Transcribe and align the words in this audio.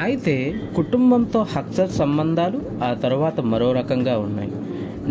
అయితే 0.00 0.54
కుటుంబంతో 0.76 1.40
హక్సర్ 1.42 1.90
సంబంధాలు 1.90 2.60
ఆ 2.84 2.94
తర్వాత 2.94 3.40
మరో 3.40 3.72
రకంగా 3.72 4.18
ఉన్నాయి. 4.18 4.52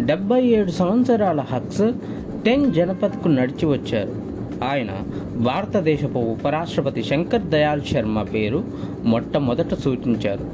డెబ్బై 0.06 0.42
ఏడు 0.42 0.72
సంవత్సరాల 0.72 1.40
హక్సర్ 1.40 1.94
టెంగ్ 2.46 2.74
జనపథ్కు 2.74 3.28
నడిచి 3.28 3.66
వచ్చారు. 3.66 4.16
ఆయన 4.64 4.88
భారతదేశపు 5.36 6.20
ఉపరాష్ట్రపతి 6.20 7.04
శంకర్ 7.04 7.42
దయాల్ 7.42 7.82
శర్మ 7.82 8.22
పేరు 8.22 8.64
మొట్టమొదట 9.06 9.74
సూచించారు. 9.74 10.46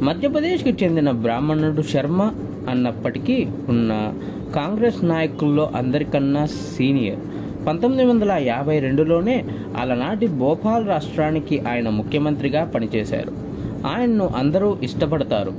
మధ్యప్రదేశ్కి 0.00 0.84
చెందిన 0.84 1.10
బ్రాహ్మణుడు 1.10 1.82
శర్మ 1.82 2.32
అన్నప్పటికీ 2.68 3.46
ఉన్న 3.68 4.14
కాంగ్రెస్ 4.54 5.04
నాయకుల్లో 5.04 5.70
అందరికన్నా 5.76 6.46
సీనియర్. 6.46 7.18
పంతొమ్మిది 7.66 8.08
వందల 8.08 8.32
యాభై 8.32 8.78
రెండులోనే 8.78 9.44
అలనాటి 9.80 10.26
భోపాల్ 10.26 10.88
రాష్ట్రానికి 10.88 11.60
ఆయన 11.60 11.88
ముఖ్యమంత్రిగా 11.88 12.64
పనిచేశారు. 12.64 13.45
ఆయన్ను 13.86 14.30
అందరూ 14.36 14.76
ఇష్టపడతారు. 14.82 15.52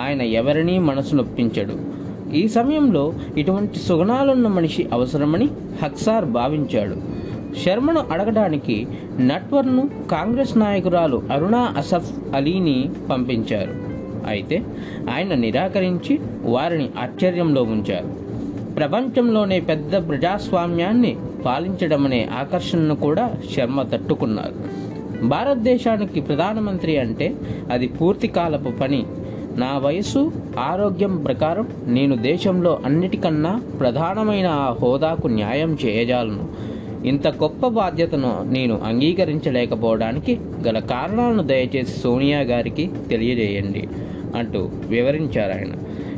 ఆయన 0.00 0.22
ఎవరినీ 0.22 0.78
మనసు 0.78 1.14
నొప్పించడు. 1.14 2.00
ఈ 2.34 2.48
సమయంలో 2.48 3.12
ఇటువంటి 3.36 3.78
సుగుణాలున్న 3.78 4.48
మనిషి 4.48 4.88
అవసరమని 4.92 5.48
హక్సార్ 5.82 6.24
భావించాడు. 6.24 6.96
శర్మను 7.64 8.04
అడగడానికి 8.10 8.88
నట్వర్ను 9.20 9.90
కాంగ్రెస్ 10.10 10.58
నాయకురాలు 10.58 11.22
అరుణా 11.32 11.74
అసఫ్ 11.76 12.12
అలీని 12.34 12.90
పంపించారు. 13.10 13.74
అయితే 14.26 14.62
ఆయన 15.16 15.34
నిరాకరించి 15.34 16.20
వారిని 16.44 16.90
ఆశ్చర్యంలో 16.98 17.62
ఉంచారు. 17.62 18.08
ప్రపంచంలోనే 18.74 19.60
పెద్ద 19.60 20.08
ప్రజాస్వామ్యాన్ని 20.08 21.16
పాలించడమనే 21.46 22.28
ఆకర్షణను 22.38 22.96
కూడా 22.96 23.34
శర్మ 23.56 23.82
తట్టుకున్నారు. 23.82 24.89
భారతదేశానికి 25.22 26.20
ప్రధానమంత్రి 26.20 26.98
అంటే 26.98 27.34
అది 27.70 27.86
పూర్తి 27.86 28.28
కాలపు 28.28 28.70
పని. 28.70 29.04
నా 29.56 29.78
వయసు 29.78 30.32
ఆరోగ్యం 30.58 31.16
ప్రకారం 31.16 31.68
నేను 31.86 32.16
దేశంలో 32.16 32.80
అన్నిటికన్నా 32.84 33.62
ప్రధానమైన 33.80 34.46
ఆ 34.46 34.76
హోదాకు 34.82 35.26
న్యాయం 35.26 35.78
చేయజాలను. 35.84 36.70
ఇంత 37.06 37.28
గొప్ప 37.28 37.66
బాధ్యతను 37.66 38.44
నేను 38.46 38.80
అంగీకరించలేకపోవడానికి 38.84 40.38
గల 40.66 40.78
కారణాలను 40.78 41.42
దయచేసి 41.42 42.00
సోనియా 42.00 42.40
గారికి 42.40 42.90
తెలియజేయండి 43.10 43.88
అంటూ 44.36 44.70
వివరించారు 44.88 45.52
ఆయన. 45.52 45.72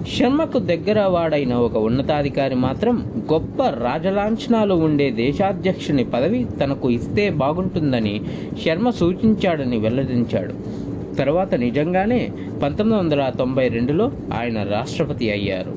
శర్మకు 0.06 0.58
దగ్గర 0.58 1.00
వాడైన 1.00 1.54
ఒక 1.54 1.76
ఉన్నతాధికారి 1.76 2.54
మాత్రం 2.54 3.24
గొప్ప 3.32 3.62
రాజలాంఛనాలు 3.62 4.74
ఉండే 4.74 5.10
దేశాధ్యక్షుని 5.10 6.04
పదవి 6.04 6.46
తనకు 6.60 6.90
ఇస్తే 6.90 7.30
బాగుంటుందని 7.30 8.20
శర్మ 8.66 8.90
సూచించాడని 8.90 9.78
వెల్లడించాడు. 9.78 10.54
తర్వాత 11.16 11.54
నిజంగానే 11.54 12.30
పంతొమ్మిది 12.62 13.02
వందల 13.02 13.32
తొంభై 13.38 13.68
రెండులో 13.68 14.12
ఆయన 14.34 14.62
రాష్ట్రపతి 14.62 15.30
అయ్యారు. 15.30 15.76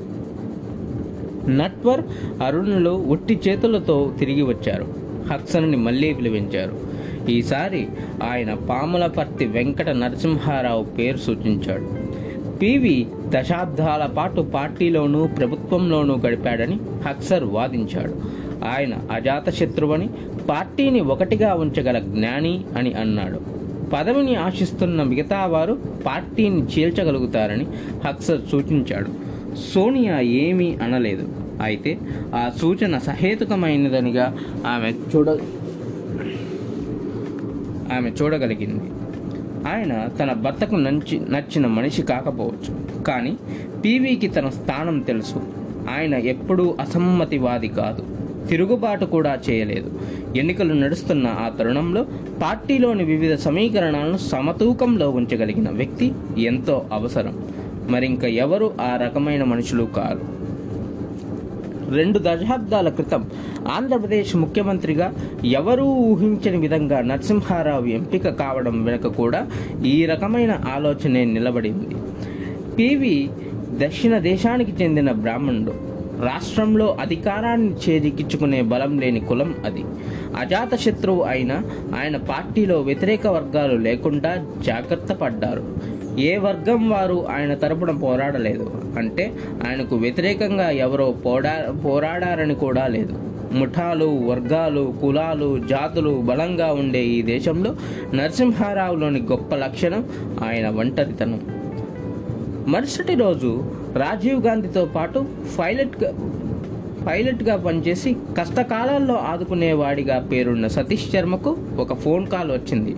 నట్వర్ 1.50 2.00
అరుణులు 2.42 2.90
ఉట్టి 2.90 3.40
చేతులతో 3.48 4.12
తిరిగి 4.18 4.42
వచ్చారు. 4.42 4.86
హక్సన్ని 5.32 5.76
మళ్ళీ 5.76 6.14
పిలిపించారు 6.14 6.86
ఈసారి 7.30 7.88
ఆయన 8.22 8.54
పాములపర్తి 8.54 9.44
వెంకట 9.44 9.88
నరసింహారావు 9.88 10.84
పేరు 10.84 11.16
సూచించాడు. 11.16 12.05
పివి 12.62 13.06
దశాబ్దాల 13.28 14.06
పాటు 14.06 14.40
పార్టీలోనూ 14.40 15.26
ప్రభుత్వంలోనూ 15.26 16.14
గడిపాడని 16.26 16.78
హక్సర్ 17.06 17.44
వాదించాడు. 17.44 18.14
ఆయన 18.64 18.94
అజాతశత్రువని 19.12 20.10
పార్టీని 20.50 21.00
ఒకటిగా 21.00 21.54
ఉంచగల 21.54 21.98
జ్ఞాని 21.98 22.64
అని 22.76 22.92
అన్నాడు. 22.92 23.40
పదవిని 23.92 24.34
ఆశిస్తున్న 24.34 25.02
మిగతా 25.02 25.46
వారు 25.46 25.78
పార్టీని 26.06 26.62
చీల్చగలుగుతారని 26.62 27.66
హక్సర్ 28.06 28.40
సూచించాడు. 28.50 29.10
సోనియా 29.74 30.20
ఏమీ 30.20 30.76
అనలేదు. 30.82 31.28
అయితే 31.62 31.98
ఆ 32.34 32.50
సూచన 32.60 32.98
సహేతుకమైనదనిగా 32.98 34.36
ఆమె 34.66 34.90
చూడ 34.90 35.30
ఆమె 37.96 38.10
చూడగలిగింది. 38.22 38.84
ఆయన 39.66 40.08
తన 40.20 40.32
భర్తకు 40.32 40.76
నచ్చి 40.76 41.20
నచ్చిన 41.30 41.66
మనిషి 41.66 42.02
కాకపోవచ్చు. 42.02 43.02
కానీ 43.02 43.36
పీవీకి 43.84 44.28
తన 44.28 44.48
స్థానం 44.48 45.00
తెలుసు. 45.00 45.42
ఆయన 45.90 46.14
ఎప్పుడూ 46.14 46.74
అసమ్మతివాది 46.80 47.68
కాదు. 47.68 48.04
తిరుగుబాటు 48.46 49.04
కూడా 49.04 49.38
చేయలేదు. 49.50 50.00
ఎన్నికలు 50.36 50.74
నడుస్తున్న 50.74 51.26
ఆ 51.26 51.48
తరుణంలో 51.48 52.02
పార్టీలోని 52.42 53.04
వివిధ 53.04 53.34
సమీకరణాలను 53.34 54.16
సమతూకంలో 54.16 55.10
ఉంచగలిగిన 55.10 55.68
వ్యక్తి 55.70 56.12
ఎంతో 56.38 56.84
అవసరం. 56.92 57.44
మరింక 57.88 58.24
ఎవరు 58.24 58.74
ఆ 58.80 59.00
రకమైన 59.02 59.44
మనుషులు 59.44 59.84
కారు? 59.84 60.35
రెండు 61.90 62.18
దశాబ్దాల 62.18 62.88
క్రితం 62.88 63.24
ఆంధ్రప్రదేశ్ 63.72 64.36
ముఖ్యమంత్రిగా 64.36 65.14
ఎవరూ 65.44 65.84
ఊహించని 65.84 66.56
విధంగా 66.56 67.00
నరసింహారావు 67.00 67.86
ఎంపిక 67.86 68.28
కావడం 68.28 68.84
వెనుక 68.84 69.06
కూడా 69.06 69.46
ఈ 69.84 70.06
రకమైన 70.06 70.60
ఆలోచనే 70.76 71.24
నిలబడింది. 71.24 71.94
పివి 72.78 73.30
దక్షిణ 73.72 74.18
దేశానికి 74.18 74.84
చెందిన 74.84 75.12
బ్రాహ్మణుడు. 75.12 75.96
రాష్ట్రంలో 76.22 76.96
అధికారాన్ని 77.00 77.74
చేజిక్కించుకునే 77.88 78.62
బలం 78.62 78.98
లేని 78.98 79.20
కులం 79.20 79.54
అది. 79.64 79.84
అజాత 80.38 80.74
శత్రువు 80.74 81.22
అయిన 81.22 81.52
ఆయన 81.98 82.16
పార్టీలో 82.16 82.80
వ్యతిరేక 82.80 83.26
వర్గాలు 83.26 83.76
లేకుండా 83.76 84.46
జాగ్రత్త 84.66 85.12
పడ్డారు. 85.12 85.95
ఏ 86.18 86.36
వర్గం 86.36 86.90
వారు 86.90 87.26
ఆయన 87.28 87.54
తరపున 87.54 87.90
పోరాడలేదు. 87.90 88.70
అంటే 88.98 89.32
ఆయనకు 89.68 89.96
వ్యతిరేకంగా 89.96 90.70
ఎవరో 90.70 91.10
పోడా 91.10 91.66
పోరాడారని 91.84 92.54
కూడా 92.54 92.86
లేదు. 92.86 93.14
ముఠాలు 93.52 94.04
వర్గాలు 94.04 94.94
కులాలు 95.00 95.58
జాతులు 95.58 96.10
బలంగా 96.10 96.72
ఉండే 96.72 97.04
ఈ 97.04 97.22
దేశంలో 97.22 97.76
నరసింహారావులోని 98.14 99.20
గొప్ప 99.20 99.54
లక్షణం 99.54 100.04
ఆయన 100.44 100.68
ఒంటరితనం. 100.68 101.40
మరుసటి 102.68 103.14
రోజు 103.14 103.64
రాజీవ్ 103.96 104.46
గాంధీతో 104.46 104.84
పాటు 104.84 105.24
పైలట్ 105.58 105.96
పైలట్గా 107.06 107.56
పనిచేసి 107.56 108.16
కష్టకాలాల్లో 108.38 109.14
ఆదుకునేవాడిగా 109.14 110.28
పేరున్న 110.32 110.66
సతీష్ 110.66 111.10
శర్మకు 111.12 111.56
ఒక 111.78 111.94
ఫోన్ 111.94 112.26
కాల్ 112.26 112.50
వచ్చింది. 112.50 112.96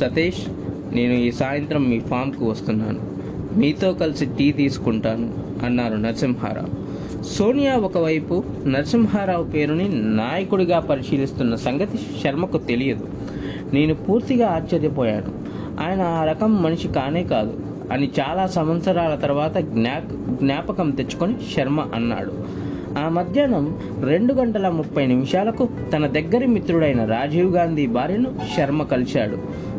సతీష్ 0.00 0.48
నేను 0.92 1.12
ఈ 1.12 1.30
సాయంత్రం 1.30 1.90
మీ 1.90 2.00
ఫామ్కు 2.00 2.44
వస్తున్నాను. 2.44 2.98
మీతో 3.58 3.92
కలిసి 3.92 4.26
టీ 4.26 4.52
తీసుకుంటాను 4.52 5.32
అన్నారు 5.64 5.94
నరసింహారావు. 5.94 6.88
సోనియా 7.22 7.76
ఒకవైపు 7.76 8.44
నరసింహారావు 8.66 9.44
పేరుని 9.44 9.88
నాయకుడిగా 9.92 10.80
పరిశీలిస్తున్న 10.80 11.54
సంగతి 11.54 11.98
శర్మకు 12.24 12.58
తెలియదు. 12.58 13.08
నేను 13.72 13.94
పూర్తిగా 13.94 14.48
ఆశ్చర్యపోయాను. 14.48 15.32
ఆయన 15.80 16.02
ఆ 16.02 16.24
రకం 16.24 16.62
మనిషి 16.62 16.88
కానే 16.88 17.24
కాదు. 17.24 17.60
అని 17.92 18.10
చాలా 18.20 18.46
సంవత్సరాల 18.46 19.14
తర్వాత 19.14 19.58
జ్ఞా 19.58 20.00
జ్ఞాపకం 20.30 20.90
తెచ్చుకొని 20.90 21.34
శర్మ 21.56 21.80
అన్నాడు. 21.94 22.32
ఆ 22.98 23.08
మధ్యాహ్నం 23.08 23.78
రెండు 24.04 24.34
గంటల 24.34 24.68
ముప్పై 24.68 25.06
నిమిషాలకు 25.06 25.68
తన 25.92 26.06
దగ్గరి 26.06 26.46
మిత్రుడైన 26.46 27.04
రాజీవ్ 27.04 27.56
గాంధీ 27.56 27.86
భార్యను 27.86 28.26
శర్మ 28.56 28.82
కలిశాడు. 28.82 29.38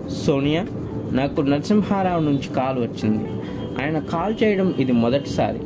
సోనియా 0.10 0.66
నాకు 1.12 1.42
నరసింహారావు 1.42 2.22
నుంచి 2.22 2.54
కాల్ 2.56 2.80
వచ్చింది. 2.80 3.26
ఆయన 3.84 4.00
కాల్ 4.00 4.36
చేయడం 4.44 4.74
ఇది 4.80 4.92
మొదటిసారి. 4.92 5.60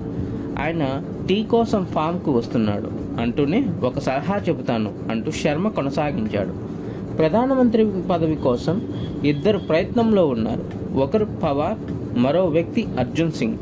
ఆయన 0.62 1.02
టీ 1.30 1.44
కోసం 1.44 1.86
ఫామ్కు 1.86 2.32
వస్తున్నాడు 2.32 3.20
అంటూనే 3.22 3.68
ఒక 3.84 4.00
సలహా 4.00 4.38
చెబుతాను 4.38 4.94
అంటూ 5.12 5.32
శర్మ 5.32 5.68
కొనసాగించాడు. 5.68 6.74
ప్రధానమంత్రి 7.16 7.92
పదవి 8.12 8.36
కోసం 8.36 8.82
ఇద్దరు 9.26 9.58
ప్రయత్నంలో 9.58 10.28
ఉన్నారు. 10.28 10.94
ఒకరు 10.98 11.26
పవార్ 11.26 11.78
మరో 12.18 12.46
వ్యక్తి 12.46 12.88
అర్జున్ 13.00 13.32
సింగ్. 13.32 13.58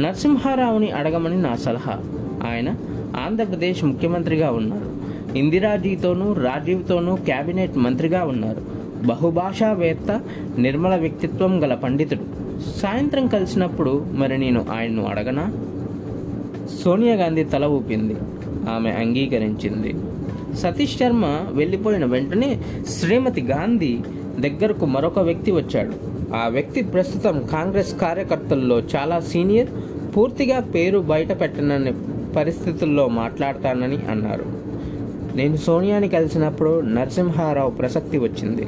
నరసింహారావుని 0.00 0.90
అడగమని 0.90 1.42
నా 1.42 1.56
సలహా. 1.56 1.92
ఆయన 2.50 2.68
ఆంధ్రప్రదేశ్ 3.26 3.84
ముఖ్యమంత్రిగా 3.84 4.50
ఉన్నారు. 4.50 4.94
ఇందిరాజీతోనూ 5.38 6.32
రాజీవ్తోనూ 6.32 7.16
కేబినెట్ 7.16 7.76
మంత్రిగా 7.76 8.24
ఉన్నారు. 8.24 8.73
బహుభాషావేత్త 9.06 10.20
నిర్మల 10.58 10.96
వ్యక్తిత్వం 10.96 11.62
గల 11.62 11.74
పండితుడు. 11.74 12.20
సాయంత్రం 12.76 13.26
కలిసినప్పుడు 13.26 14.06
మరి 14.12 14.38
నేను 14.38 14.66
ఆయన్ను 14.72 15.04
అడగనా? 15.04 15.52
సోనియా 16.84 17.14
గాంధీ 17.14 17.44
తల 17.44 17.64
ఊపింది. 17.64 18.16
ఆమె 18.70 18.90
అంగీకరించింది. 18.90 19.94
సతీష్ 20.56 20.98
శర్మ 20.98 21.46
వెళ్ళిపోయిన 21.52 22.04
వెంటనే 22.04 22.60
శ్రీమతి 22.88 23.42
గాంధీ 23.42 23.98
దగ్గరకు 24.38 24.86
మరొక 24.86 25.18
వ్యక్తి 25.18 25.50
వచ్చాడు. 25.50 25.92
ఆ 26.34 26.48
వ్యక్తి 26.48 26.82
ప్రస్తుతం 26.82 27.42
కాంగ్రెస్ 27.52 27.94
కార్యకర్తల్లో 27.98 28.78
చాలా 28.78 29.20
సీనియర్ 29.20 29.68
పూర్తిగా 30.16 30.60
పేరు 30.60 30.98
బయట 30.98 31.40
పెట్టనని 31.40 31.92
పరిస్థితుల్లో 32.36 33.08
మాట్లాడతానని 33.08 33.98
అన్నారు. 34.10 34.63
నేను 35.36 35.56
సోనియాని 35.56 36.08
కలిసినప్పుడు 36.08 36.80
నరసింహారావు 36.80 37.70
ప్రసక్తి 37.70 38.18
వచ్చింది. 38.18 38.66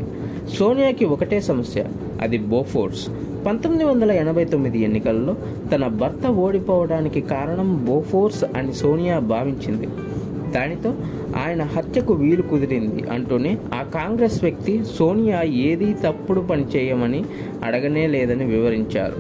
సోనియాకి 0.57 1.05
ఒకటే 1.05 1.41
సమస్య 1.41 1.85
అది 2.21 2.39
బోఫోర్స్. 2.39 3.09
పంతొమ్మిది 3.47 3.85
వందల 3.85 4.13
ఎనభై 4.13 4.45
తొమ్మిది 4.45 4.81
ఎన్నికల్లో 4.81 5.37
తన 5.75 5.87
భర్త 5.87 6.27
ఓడిపోవడానికి 6.27 7.21
కారణం 7.21 7.85
బోఫోర్స్ 7.85 8.45
అని 8.45 8.73
సోనియా 8.73 9.19
భావించింది. 9.19 9.89
దానితో 10.53 10.95
ఆయన 11.47 11.63
హత్యకు 11.63 12.15
వీలు 12.15 12.43
కుదిరింది 12.43 13.11
అంటూనే 13.11 13.59
ఆ 13.75 13.83
కాంగ్రెస్ 13.83 14.43
వ్యక్తి 14.43 14.85
సోనియా 14.99 15.43
ఏదీ 15.43 15.95
తప్పుడు 16.05 16.41
పని 16.41 16.65
చేయమని 16.77 17.25
అడగనే 17.65 18.07
లేదని 18.07 18.45
వివరించారు. 18.45 19.17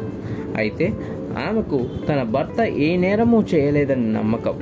అయితే 0.56 0.92
ఆమెకు 1.48 1.80
తన 2.08 2.22
భర్త 2.22 2.60
ఏ 2.60 2.96
నేరమూ 2.96 3.42
చేయలేదని 3.54 4.12
నమ్మకం. 4.12 4.54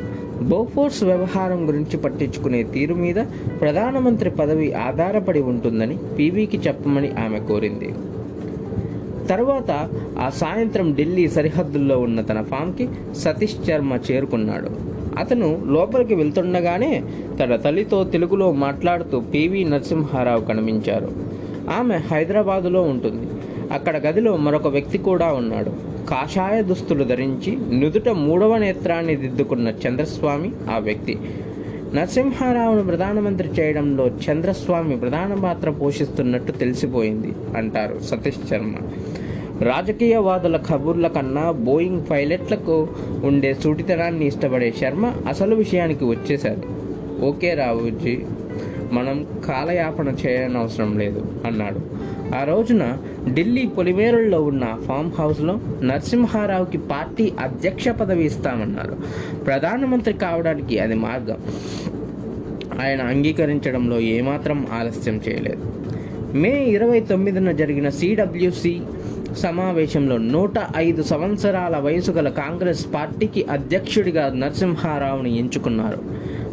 బోఫోర్స్ 0.49 1.05
వ్యవహారం 1.05 1.69
గురించి 1.69 1.97
పట్టించుకునే 1.97 2.63
తీరు 2.63 2.95
మీద 2.95 3.15
ప్రధానమంత్రి 3.61 4.31
పదవి 4.31 4.73
ఆధారపడి 4.73 5.41
ఉంటుందని 5.41 5.99
పీవీకి 6.19 6.57
చెప్పమని 6.57 7.13
ఆమె 7.13 7.39
కోరింది. 7.39 7.95
తర్వాత 9.27 9.89
ఆ 10.19 10.29
సాయంత్రం 10.29 10.95
ఢిల్లీ 10.95 11.29
సరిహద్దుల్లో 11.29 11.99
ఉన్న 11.99 12.21
తన 12.21 12.43
ఫామ్కి 12.43 12.89
సతీష్ 13.17 13.67
శర్మ 13.67 13.99
చేరుకున్నాడు. 14.13 14.71
అతను 15.19 15.63
లోపలికి 15.67 16.15
వెళ్తుండగానే 16.15 17.05
తన 17.41 17.57
తల్లితో 17.57 18.05
తెలుగులో 18.05 18.53
మాట్లాడుతూ 18.53 19.21
పివి 19.21 19.65
నరసింహారావు 19.65 20.41
కనిపించారు. 20.41 21.13
ఆమె 21.71 21.95
హైదరాబాదులో 21.95 22.83
ఉంటుంది. 22.83 23.27
అక్కడ 23.73 23.97
గదిలో 23.97 24.37
మరొక 24.37 24.67
వ్యక్తి 24.67 24.99
కూడా 24.99 25.33
ఉన్నాడు. 25.33 25.94
కాషాయ 26.15 26.63
దుస్తులు 26.63 27.05
ధరించి 27.05 27.79
నుదుట 27.79 28.09
మూడవ 28.09 28.59
నేత్రాన్ని 28.59 29.17
దిద్దుకున్న 29.17 29.69
చంద్రస్వామి 29.69 30.51
ఆ 30.71 30.79
వ్యక్తి. 30.79 31.19
నరసింహారావును 31.95 32.83
ప్రధానమంత్రి 32.85 33.49
చేయడంలో 33.49 34.07
చంద్రస్వామి 34.07 34.97
ప్రధాన 34.97 35.35
పాత్ర 35.45 35.71
పోషిస్తున్నట్టు 35.71 36.53
తెలిసిపోయింది 36.53 37.33
అంటారు 37.57 37.99
సతీష్ 38.05 38.49
శర్మ. 38.51 38.75
రాజకీయవాదుల 39.63 40.57
కబుర్ల 40.57 41.07
కన్నా 41.07 41.51
బోయింగ్ 41.51 42.03
పైలట్లకు 42.11 42.89
ఉండే 43.25 43.55
సూటితనాన్ని 43.55 44.27
ఇష్టపడే 44.27 44.75
శర్మ 44.81 45.13
అసలు 45.29 45.55
విషయానికి 45.55 46.05
వచ్చేశాడు. 46.05 46.67
ఓకే 47.25 47.55
రావుజీ. 47.55 48.21
మనం 48.93 49.27
కాలయాపన 49.49 50.09
చేయనవసరం 50.27 50.99
లేదు 50.99 51.27
అన్నాడు. 51.47 51.81
ఆ 52.35 52.45
రోజున 52.45 52.97
ఢిల్లీ 53.35 53.67
పొలిమేరుల్లో 53.67 54.43
ఉన్న 54.43 54.79
ఫామ్ 54.89 55.13
హౌస్లో 55.19 55.61
నరసింహారావుకి 55.83 56.79
పార్టీ 56.79 57.33
అధ్యక్ష 57.41 57.89
పదవి 57.89 58.25
ఇస్తామన్నారు. 58.25 58.97
ప్రధానమంత్రి 59.45 60.15
కావడానికి 60.15 60.79
అది 60.79 60.95
మార్గం. 60.95 61.37
ఆయన 62.81 63.03
అంగీకరించడంలో 63.03 64.01
ఏమాత్రం 64.01 64.67
ఆలస్యం 64.73 65.21
చేయలేదు. 65.29 65.73
మే 66.37 66.65
ఇరవై 66.65 67.01
తొమ్మిదిన 67.01 67.53
జరిగిన 67.53 67.89
సిడబ్ల్యూసి 67.89 68.81
సమావేశంలో 69.37 70.17
నూట 70.17 70.53
ఐదు 70.77 71.03
సంవత్సరాల 71.03 71.77
వయసు 71.77 72.11
గల 72.11 72.29
కాంగ్రెస్ 72.29 72.87
పార్టీకి 72.95 73.45
అధ్యక్షుడిగా 73.51 74.33
నరసింహారావుని 74.35 75.39
ఎంచుకున్నారు. 75.39 75.99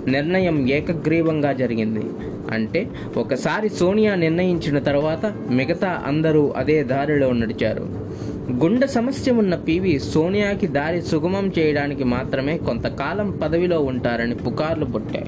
నిర్ణయం 0.08 0.70
ఏకగ్రీవంగా 0.70 1.54
జరిగింది. 1.54 2.04
అంటే 2.52 2.90
ఒకసారి 3.18 3.70
సోనియా 3.70 4.16
నిర్ణయించిన 4.16 4.80
తర్వాత 4.80 5.34
మిగతా 5.50 6.02
అందరూ 6.06 6.54
అదే 6.58 6.84
దారిలో 6.84 7.32
నడిచారు. 7.32 8.12
గుండె 8.52 8.88
సమస్య 8.88 9.32
ఉన్న 9.32 9.56
పివి 9.56 10.00
సోనియాకి 10.00 10.68
దారి 10.68 11.02
సుగమం 11.02 11.52
చేయడానికి 11.60 12.04
మాత్రమే 12.04 12.58
కొంతకాలం 12.58 13.40
పదవిలో 13.44 13.80
ఉంటారని 13.80 14.36
పుకార్లు 14.36 14.86
పుట్టాయి. 14.86 15.26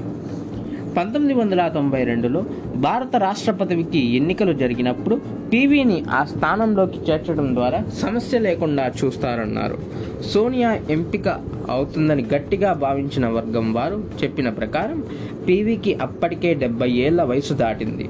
పంతొమ్మిది 0.96 1.40
వందల 1.40 1.68
తొంభై 1.68 2.04
రెండులో 2.04 2.44
భారత 2.76 3.16
రాష్ట్రపతికి 3.16 4.16
ఎన్నికలు 4.16 4.52
జరిగినప్పుడు 4.52 5.20
పీవీని 5.52 6.02
ఆ 6.10 6.24
స్థానంలోకి 6.24 6.98
చేర్చడం 7.10 7.54
ద్వారా 7.54 7.84
సమస్య 7.98 8.38
లేకుండా 8.38 8.92
చూస్తారన్నారు. 9.04 9.78
సోనియా 10.22 10.78
ఎంపిక 10.90 11.28
అవుతుందని 11.70 12.26
గట్టిగా 12.34 12.72
భావించిన 12.72 13.26
వర్గం 13.26 13.72
వారు 13.72 14.04
చెప్పిన 14.22 14.48
ప్రకారం 14.48 15.04
పీవీకి 15.48 15.94
అప్పటికే 15.94 16.54
డెబ్బై 16.54 16.90
ఏళ్ళ 16.90 17.22
వయసు 17.22 17.54
దాటింది. 17.54 18.08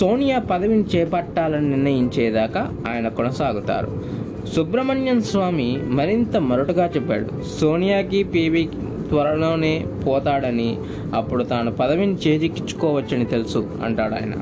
సోనియా 0.00 0.38
పదవిని 0.38 0.84
చేపట్టాలని 0.96 1.70
నిర్ణయించేదాకా 1.70 2.72
ఆయన 2.88 3.08
కొనసాగుతారు. 3.08 4.04
సుబ్రహ్మణ్యం 4.56 5.22
స్వామి 5.22 5.78
మరింత 5.82 6.36
మరొటగా 6.36 6.90
చెప్పాడు. 6.96 7.58
సోనియాకి 7.60 8.24
పీవీకి 8.24 8.76
త్వరలోనే 9.08 9.86
పోతాడని 10.06 10.68
అప్పుడు 11.14 11.44
తాను 11.44 11.72
పదవిని 11.72 12.16
చేజిక్కించుకోవచ్చని 12.26 13.24
తెలుసు 13.24 13.62
అంటాడు 13.84 14.14
ఆయన 14.14 14.34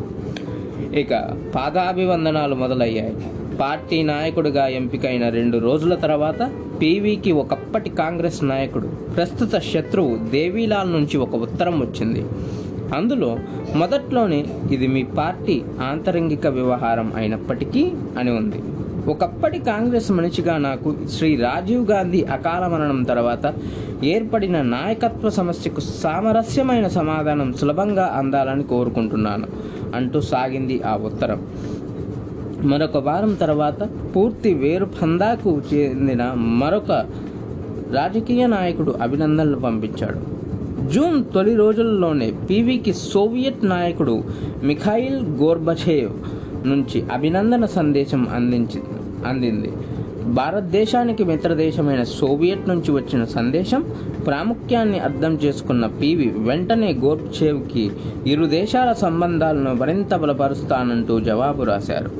ఇక 0.99 1.14
పాదాభివందనాలు 1.55 2.55
మొదలయ్యాయి. 2.55 3.14
పార్టీ 3.61 4.02
నాయకుడిగా 4.02 4.66
ఎంపికైన 4.78 5.25
రెండు 5.28 5.58
రోజుల 5.58 5.94
తర్వాత 5.94 6.43
పీవీకి 6.81 7.32
ఒకప్పటి 7.32 7.90
కాంగ్రెస్ 7.90 8.44
నాయకుడు 8.44 8.87
ప్రస్తుత 9.16 9.58
శత్రువు 9.72 10.14
దేవీలాల్ 10.31 10.93
నుంచి 10.93 11.17
ఒక 11.17 11.34
ఉత్తరం 11.46 11.76
వచ్చింది. 11.81 12.22
అందులో 12.96 13.31
మొదట్లోనే 13.76 14.40
ఇది 14.72 14.87
మీ 14.87 15.02
పార్టీ 15.19 15.56
ఆంతరంగిక 15.90 16.46
వ్యవహారం 16.46 17.12
అయినప్పటికీ 17.17 17.84
అని 18.19 18.31
ఉంది. 18.31 18.60
ఒకప్పటి 19.08 19.58
కాంగ్రెస్ 19.58 20.10
మనిషిగా 20.10 20.58
నాకు 20.58 20.94
శ్రీ 21.12 21.36
రాజీవ్ 21.36 21.86
గాంధీ 21.90 22.22
అకాల 22.22 22.66
మరణం 22.66 23.02
తర్వాత 23.02 23.54
ఏర్పడిన 24.04 24.62
నాయకత్వ 24.62 25.30
సమస్యకు 25.30 25.80
సామరస్యమైన 25.80 26.88
సమాధానం 26.88 27.52
సులభంగా 27.52 28.14
అందాలని 28.16 28.62
కోరుకుంటున్నాను 28.62 29.46
అంటూ 29.94 30.20
సాగింది 30.20 30.82
ఆ 30.82 30.96
ఉత్తరం. 30.96 31.46
మరొక 32.62 32.96
వారం 32.96 33.34
తర్వాత 33.34 33.88
పూర్తి 34.16 34.54
వేరు 34.54 34.84
పందాకు 34.84 35.62
చెందిన 35.74 36.32
మరొక 36.36 36.92
రాజకీయ 37.92 38.46
నాయకుడు 38.46 38.94
అభినందనలు 39.02 39.56
పంపించాడు. 39.56 40.34
జూన్ 40.88 41.24
తొలి 41.34 41.54
రోజుల్లోనే 41.54 42.32
పీవీకి 42.50 42.92
సోవియట్ 42.92 43.64
నాయకుడు 43.64 44.24
మిఖాయిల్ 44.62 45.26
గోర్బచేవ్ 45.26 46.12
నుంచి 46.66 47.05
అభినందన 47.12 47.64
సందేశం 47.64 48.28
అందించి 48.34 48.81
అందింది. 49.26 49.72
భారతదేశానికి 50.25 51.25
మిత్రదేశమైన 51.25 52.02
సోవియట్ 52.02 52.69
నుంచి 52.69 52.90
వచ్చిన 52.93 53.25
సందేశం 53.25 53.84
ప్రాముఖ్యాన్ని 54.26 54.99
అర్థం 54.99 55.34
చేసుకున్న 55.34 55.87
పీవీ 55.87 56.31
వెంటనే 56.37 56.93
గోర్చేవ్కి 56.93 57.90
ఇరు 58.26 58.46
దేశాల 58.46 58.93
సంబంధాలను 58.93 59.75
మరింత 59.75 60.14
బలపరుస్తానంటూ 60.14 61.20
జవాబు 61.20 61.62
రాశారు. 61.62 62.10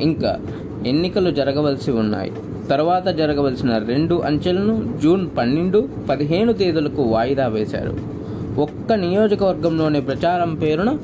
ఇంకా 0.00 0.40
ఎన్నికలు 0.86 1.30
జరగవలసి 1.30 1.90
ఉన్నాయి. 1.90 2.32
తర్వాత 2.70 3.08
జరగవలసిన 3.08 3.78
రెండు 3.78 4.14
అంచెలను 4.14 4.94
జూన్ 5.02 5.26
పన్నెండు 5.38 5.88
పదిహేను 6.08 6.52
తేదీలకు 6.52 7.02
వాయిదా 7.02 7.46
వేశారు. 7.46 8.20
ఒక్క 8.60 8.92
నియోజకవర్గంలోని 8.92 10.00
ప్రచారం 10.00 10.54
పేరున 10.54 10.98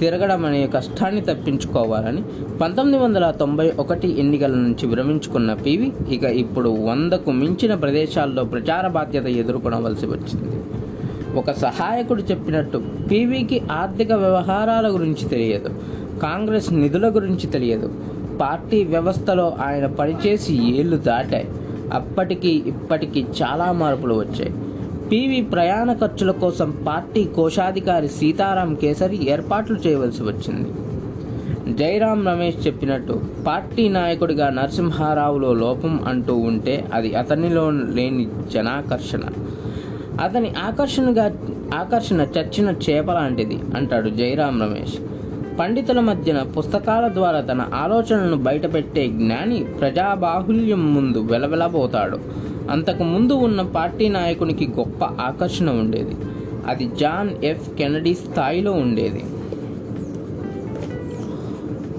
తిరగడం 0.00 0.44
అనే 0.44 0.66
కష్టాన్ని 0.66 1.20
తప్పించుకోవాలని 1.20 2.22
పంతొమ్మిది 2.60 3.04
వందల 3.04 3.30
తొంభై 3.30 3.72
ఒకటి 3.78 4.20
ఎన్నికల 4.20 4.50
నుంచి 4.50 4.86
విరమించుకున్న 4.86 5.52
పివి 5.54 5.92
ఇక 6.10 6.22
ఇప్పుడు 6.22 6.68
వందకు 6.68 7.30
మించిన 7.30 7.74
ప్రదేశాల్లో 7.74 8.44
ప్రచార 8.44 8.86
బాధ్యత 8.86 9.26
ఎదుర్కొనవలసి 9.26 10.06
వచ్చింది. 10.06 10.56
ఒక 11.38 11.50
సహాయకుడు 11.50 12.22
చెప్పినట్టు 12.22 12.82
పీవీకి 13.10 13.62
ఆర్థిక 13.72 14.12
వ్యవహారాల 14.12 14.86
గురించి 14.88 15.28
తెలియదు 15.28 15.70
కాంగ్రెస్ 16.22 16.72
నిధుల 16.72 17.08
గురించి 17.08 17.46
తెలియదు 17.46 17.92
పార్టీ 18.40 18.84
వ్యవస్థలో 18.84 19.56
ఆయన 19.60 19.86
పనిచేసి 19.86 20.54
ఏళ్ళు 20.80 20.96
దాటాయి. 20.96 21.48
అప్పటికి 21.92 22.62
ఇప్పటికీ 22.68 23.24
చాలా 23.42 23.72
మార్పులు 23.72 24.14
వచ్చాయి. 24.14 24.52
పీవీ 25.12 25.40
ప్రయాణ 25.40 25.92
ఖర్చుల 25.92 26.30
కోసం 26.30 26.84
పార్టీ 26.86 27.24
కోశాధికారి 27.24 28.08
సీతారాం 28.08 28.74
కేసరి 28.74 29.30
ఏర్పాట్లు 29.30 29.76
చేయవలసి 29.76 30.22
వచ్చింది. 30.22 30.68
జైరాం 31.76 32.28
రమేష్ 32.28 32.66
చెప్పినట్టు 32.66 33.20
పార్టీ 33.46 33.88
నాయకుడిగా 33.88 34.50
నరసింహారావులో 34.50 35.52
లోపం 35.52 36.00
అంటూ 36.08 36.34
ఉంటే 36.34 36.84
అది 36.94 37.14
అతనిలో 37.14 37.70
లేని 37.70 38.28
జనాకర్షణ. 38.52 39.20
అతని 40.20 40.50
ఆకర్షణగా 40.50 41.32
ఆకర్షణ 41.74 42.26
చచ్చిన 42.38 42.74
చేప 42.90 43.12
లాంటిది 43.12 43.58
అంటాడు 43.76 44.08
జైరాం 44.08 44.62
రమేష్. 44.62 44.94
పండితుల 45.60 46.00
మధ్యన 46.00 46.42
పుస్తకాల 46.42 47.08
ద్వారా 47.08 47.40
తన 47.40 47.68
ఆలోచనలను 47.74 48.36
బయటపెట్టే 48.36 49.06
జ్ఞాని 49.06 49.64
ప్రజాబాహుల్యం 49.64 50.94
ముందు 50.94 51.18
వెలవెలబోతాడు. 51.18 52.18
అంతకు 52.70 53.02
ముందు 53.02 53.32
ఉన్న 53.32 53.62
పార్టీ 53.62 54.08
నాయకునికి 54.08 54.66
గొప్ప 54.66 55.04
ఆకర్షణ 55.04 55.70
ఉండేది. 55.70 56.16
అది 56.66 56.90
జాన్ 57.00 57.44
ఎఫ్ 57.44 57.76
కెనడీ 57.76 58.14
స్థాయిలో 58.14 58.72
ఉండేది. 58.72 59.24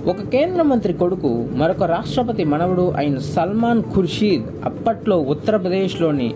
ఒక 0.09 0.21
కేంద్ర 0.21 0.61
మంత్రి 0.61 0.93
కొడుకు 0.93 1.47
మరొక 1.55 1.83
రాష్ట్రపతి 1.83 2.43
మనవడు 2.43 2.93
అయిన 2.97 3.17
సల్మాన్ 3.17 3.83
ఖుర్షీద్ 3.83 4.43
అప్పట్లో 4.65 5.17
ఉత్తరప్రదేశ్లోని 5.17 6.35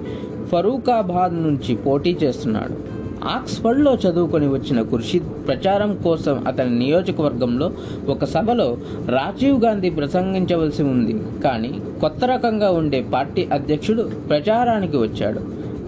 ఫరూకాబాద్ 0.51 1.35
నుంచి 1.43 1.75
పోటీ 1.75 2.17
చేస్తున్నాడు. 2.23 2.90
ఆక్స్ఫర్డ్లో 3.23 3.95
చదువుకొని 3.95 4.47
వచ్చిన 4.47 4.81
ఖుర్షిద్ 4.81 5.47
ప్రచారం 5.47 5.95
కోసం 5.95 6.43
అతని 6.47 6.79
నియోజకవర్గంలో 6.79 7.71
ఒక 8.07 8.25
సభలో 8.25 8.77
రాజీవ్ 9.07 9.63
గాంధీ 9.63 9.89
ప్రసంగించవలసి 9.89 10.83
ఉంది. 10.83 11.21
కానీ 11.43 11.81
కొత్త 12.01 12.25
రకంగా 12.25 12.71
ఉండే 12.71 13.05
పార్టీ 13.13 13.47
అధ్యక్షుడు 13.53 14.01
ప్రచారానికి 14.01 14.97
వచ్చాడు. 14.97 15.39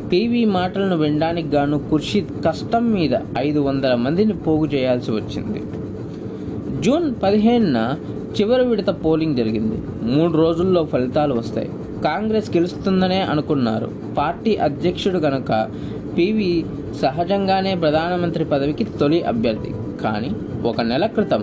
పీవీ 0.10 0.46
మాటలను 0.46 0.98
వినడానికి 0.98 1.48
గాను 1.48 1.78
ఖుర్షిద్ 1.78 2.46
కష్టం 2.46 2.94
మీద 2.94 3.10
ఐదు 3.38 3.60
వందల 3.60 3.96
మందిని 3.96 4.34
పోగు 4.34 4.66
చేయాల్సి 4.66 5.12
వచ్చింది. 5.12 5.64
జూన్ 6.82 7.16
పదిహేనున 7.24 7.96
చివరి 8.42 8.66
విడత 8.66 8.90
పోలింగ్ 8.90 9.36
జరిగింది. 9.36 9.82
మూడు 10.04 10.38
రోజుల్లో 10.38 10.86
ఫలితాలు 10.86 11.34
వస్తాయి. 11.34 11.70
కాంగ్రెస్ 12.04 12.58
గెలుస్తుందనే 12.58 13.22
అనుకున్నారు. 13.22 13.92
పార్టీ 14.18 14.56
అధ్యక్షుడు 14.56 15.18
గనక 15.18 15.70
పివి 16.18 16.66
సహజంగానే 17.02 17.76
ప్రధానమంత్రి 17.76 18.46
పదవికి 18.46 18.84
తొలి 18.84 19.24
అభ్యర్థి. 19.24 19.72
కానీ 20.04 20.32
ఒక 20.64 20.82
నెల 20.82 21.06
క్రితం 21.06 21.42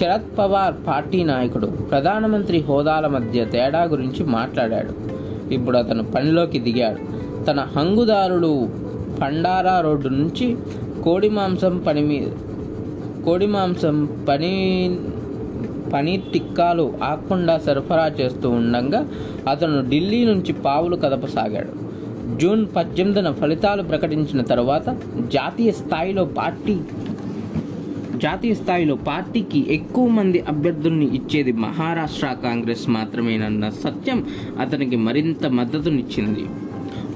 శరద్ 0.00 0.38
పవార్ 0.38 0.74
పార్టీ 0.86 1.24
నాయకుడు 1.24 1.66
ప్రధానమంత్రి 1.66 2.58
హోదాల 2.60 3.06
మధ్య 3.06 3.44
తేడా 3.44 3.82
గురించి 3.82 4.24
మాట్లాడాడు. 4.24 4.94
ఇప్పుడు 5.54 5.78
అతను 5.78 6.04
పనిలోకి 6.04 6.58
దిగాడు. 6.58 7.00
తన 7.44 7.60
హంగుదారుడు 7.76 8.68
పండారా 9.22 9.80
రోడ్డు 9.80 10.08
నుంచి 10.08 10.56
కోడి 11.04 11.28
మాంసం 11.28 11.78
పని 11.78 12.00
మీద 12.00 12.28
కోడి 13.24 13.46
మాంసం 13.46 14.24
పని 14.28 14.52
పని 15.94 16.22
టిక్కాలు 16.32 16.94
ఆకుండా 17.02 17.58
సరఫరా 17.58 18.06
చేస్తూ 18.20 18.50
ఉండగా 18.50 19.08
అతను 19.50 19.90
ఢిల్లీ 19.90 20.24
నుంచి 20.24 20.52
పావులు 20.52 20.96
కదపసాగాడు. 20.96 21.85
జూన్ 22.34 22.66
పద్దెనిమిదిన 22.76 23.30
ఫలితాలు 23.30 23.82
ప్రకటించిన 23.82 24.40
తర్వాత 24.40 24.96
జాతీయ 25.32 25.70
స్థాయిలో 25.70 26.24
పార్టీ 26.24 26.76
జాతీయ 28.16 28.54
స్థాయిలో 28.54 28.94
పార్టీకి 28.94 29.66
ఎక్కువ 29.74 30.08
మంది 30.08 30.40
అభ్యర్థుల్ని 30.40 31.06
ఇచ్చేది 31.06 31.52
మహారాష్ట్ర 31.52 32.36
కాంగ్రెస్ 32.42 32.88
మాత్రమేనన్న 32.88 33.68
సత్యం 33.68 34.26
అతనికి 34.60 34.96
మరింత 34.96 35.46
మద్దతునిచ్చింది. 35.46 36.46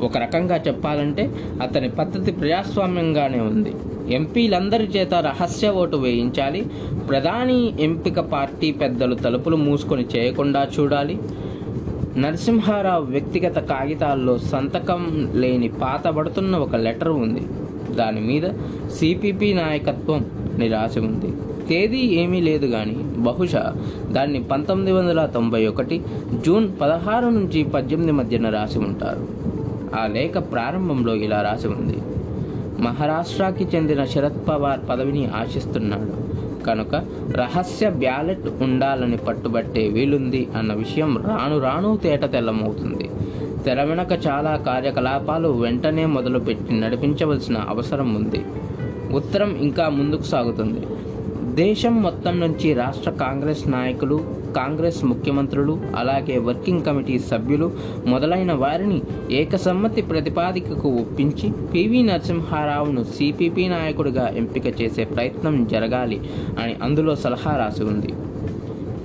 ఒక 0.00 0.18
రకంగా 0.18 0.56
చెప్పాలంటే 0.68 1.30
అతని 1.62 1.88
పద్ధతి 1.88 2.32
ప్రజాస్వామ్యంగానే 2.32 3.40
ఉంది. 3.40 3.72
ఎంపీలందరి 4.14 4.84
చేత 4.84 5.14
రహస్య 5.14 5.70
ఓటు 5.70 5.96
వేయించాలి. 5.96 6.66
ప్రధాని 7.08 7.82
ఎంపిక 7.82 8.20
పార్టీ 8.20 8.72
పెద్దలు 8.72 9.14
తలుపులు 9.14 9.56
మూసుకొని 9.56 10.06
చేయకుండా 10.16 10.68
చూడాలి. 10.80 11.18
నరసింహారావు 12.16 13.04
వ్యక్తిగత 13.04 13.58
కాగితాల్లో 13.58 14.38
సంతకం 14.38 15.32
లేని 15.34 15.68
పాతబడుతున్న 15.68 16.56
ఒక 16.56 16.76
లెటర్ 16.76 17.08
ఉంది. 17.08 17.42
దాని 17.94 18.20
మీద 18.20 18.42
సిపిపి 18.90 19.54
నాయకత్వం 19.54 20.26
అని 20.54 20.68
రాసి 20.68 21.00
ఉంది. 21.00 21.32
తేదీ 21.68 21.98
ఏమీ 21.98 22.40
లేదు 22.40 22.66
కానీ 22.66 22.96
బహుశా 23.16 23.74
దాన్ని 24.10 24.42
పంతొమ్మిది 24.42 24.92
వందల 24.92 25.26
తొంభై 25.26 25.66
ఒకటి 25.66 26.02
జూన్ 26.46 26.68
పదహారు 26.80 27.26
నుంచి 27.26 27.64
పద్దెనిమిది 27.64 28.12
మధ్యన 28.12 28.48
రాసి 28.48 28.78
ఉంటారు. 28.78 29.28
ఆ 29.96 30.06
లేఖ 30.06 30.36
ప్రారంభంలో 30.36 31.14
ఇలా 31.14 31.42
రాసి 31.42 31.68
ఉంది. 31.68 31.98
మహారాష్ట్రకి 32.82 33.76
చెందిన 33.76 34.04
శరద్ 34.04 34.48
పవార్ 34.48 34.80
పదవిని 34.90 35.26
ఆశిస్తున్నాడు. 35.26 36.29
కనుక 36.66 36.94
రహస్య 37.30 37.90
బ్యాలెట్ 37.90 38.46
ఉండాలని 38.62 39.16
పట్టుబట్టే 39.16 39.88
వీలుంది 39.88 40.48
అన్న 40.56 40.72
విషయం 40.72 41.12
రాను 41.28 41.58
రాను 41.58 41.96
తేట 41.96 42.24
తెల్లమవుతుంది. 42.32 43.10
తెర 43.64 43.82
వెనక 43.82 44.12
చాలా 44.26 44.56
కార్యకలాపాలు 44.56 45.48
వెంటనే 45.48 46.06
మొదలుపెట్టి 46.06 46.80
నడిపించవలసిన 46.80 47.56
అవసరం 47.68 48.14
ఉంది. 48.14 48.40
ఉత్తరం 49.12 49.56
ఇంకా 49.56 49.88
ముందుకు 49.88 50.22
సాగుతుంది. 50.22 50.82
దేశం 51.54 52.02
మొత్తం 52.02 52.40
నుంచి 52.40 52.74
రాష్ట్ర 52.74 53.10
కాంగ్రెస్ 53.10 53.68
నాయకులు 53.68 54.18
కాంగ్రెస్ 54.52 55.04
ముఖ్యమంత్రులు 55.04 55.80
అలాగే 55.96 56.38
వర్కింగ్ 56.38 56.84
కమిటీ 56.84 57.18
సభ్యులు 57.18 57.72
మొదలైన 58.06 58.52
వారిని 58.52 59.02
ఏకసమ్మతి 59.30 60.02
ప్రతిపాదికకు 60.02 60.88
ఒప్పించి 60.88 61.52
పివి 61.74 62.02
నరసింహారావును 62.02 63.04
సిపిపి 63.04 63.68
నాయకుడిగా 63.68 64.28
ఎంపిక 64.28 64.80
చేసే 64.80 65.04
ప్రయత్నం 65.04 65.64
జరగాలి 65.64 66.20
అని 66.62 66.76
అందులో 66.82 67.16
సలహా 67.16 67.56
రాసి 67.56 67.84
ఉంది. 67.84 68.14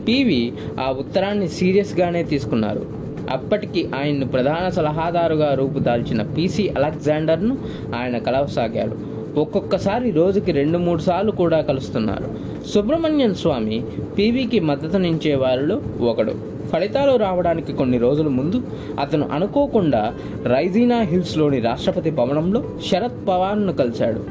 పివి 0.07 0.53
ఆ 0.79 0.95
ఉత్తరాన్ని 0.99 1.47
సీరియస్గానే 1.47 2.23
తీసుకున్నారు. 2.23 2.85
అప్పటికి 3.29 3.89
ఆయన్ను 3.95 4.27
ప్రధాన 4.27 4.69
సలహాదారుగా 4.69 5.53
రూపుదాల్చిన 5.53 6.21
పిసి 6.21 6.69
అలెగ్జాండర్ను 6.69 7.57
ఆయన 7.95 8.17
కలవసాగాడు. 8.17 9.14
ఒక్కొక్కసారి 9.37 10.11
రోజుకి 10.11 10.51
రెండు 10.51 10.77
మూడు 10.77 11.01
సార్లు 11.01 11.31
కూడా 11.31 11.61
కలుస్తున్నారు. 11.61 12.25
సుబ్రహ్మణ్యం 12.67 13.33
స్వామి 13.33 13.83
పీవీకి 14.17 14.59
మద్దతునిచ్చే 14.59 15.35
వారిలో 15.35 15.81
ఒకడు. 16.01 16.55
ఫలితాలు 16.73 17.15
రావడానికి 17.15 17.73
కొన్ని 17.73 17.97
రోజుల 17.97 18.27
ముందు 18.27 18.61
అతను 18.99 19.29
అనుకోకుండా 19.31 20.13
రైజీనా 20.45 21.01
హిల్స్లోని 21.01 21.59
రాష్ట్రపతి 21.59 22.09
భవనంలో 22.09 22.63
శరద్ 22.91 23.27
పవార్ను 23.27 23.73
కలిశాడు. 23.73 24.21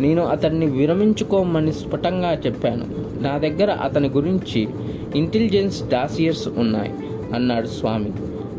నేను 0.00 0.24
అతన్ని 0.24 0.66
విరమించుకోమని 0.66 1.72
స్ఫుటంగా 1.72 2.32
చెప్పాను. 2.46 2.84
నా 3.22 3.38
దగ్గర 3.38 3.70
అతని 3.70 4.08
గురించి 4.08 4.68
ఇంటెలిజెన్స్ 5.16 5.88
డాసియర్స్ 5.88 6.48
ఉన్నాయి 6.48 6.94
అన్నాడు 7.34 7.66
స్వామి. 7.66 8.12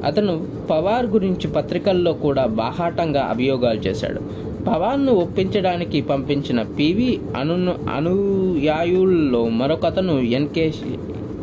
అతను 0.05 0.47
పవార్ 0.69 1.05
గురించి 1.05 1.47
పత్రికల్లో 1.47 2.13
కూడా 2.13 2.45
బాహాటంగా 2.45 3.21
అభియోగాలు 3.21 3.79
చేశాడు. 3.79 4.44
పవాన్ను 4.67 5.11
ఒప్పించడానికి 5.13 6.01
పంపించిన 6.01 6.61
పివి 6.61 7.19
అను 7.37 7.75
అనుయాయుల్లో 7.93 9.49
మరొకతను 9.49 10.19
ఎన్కే 10.19 10.73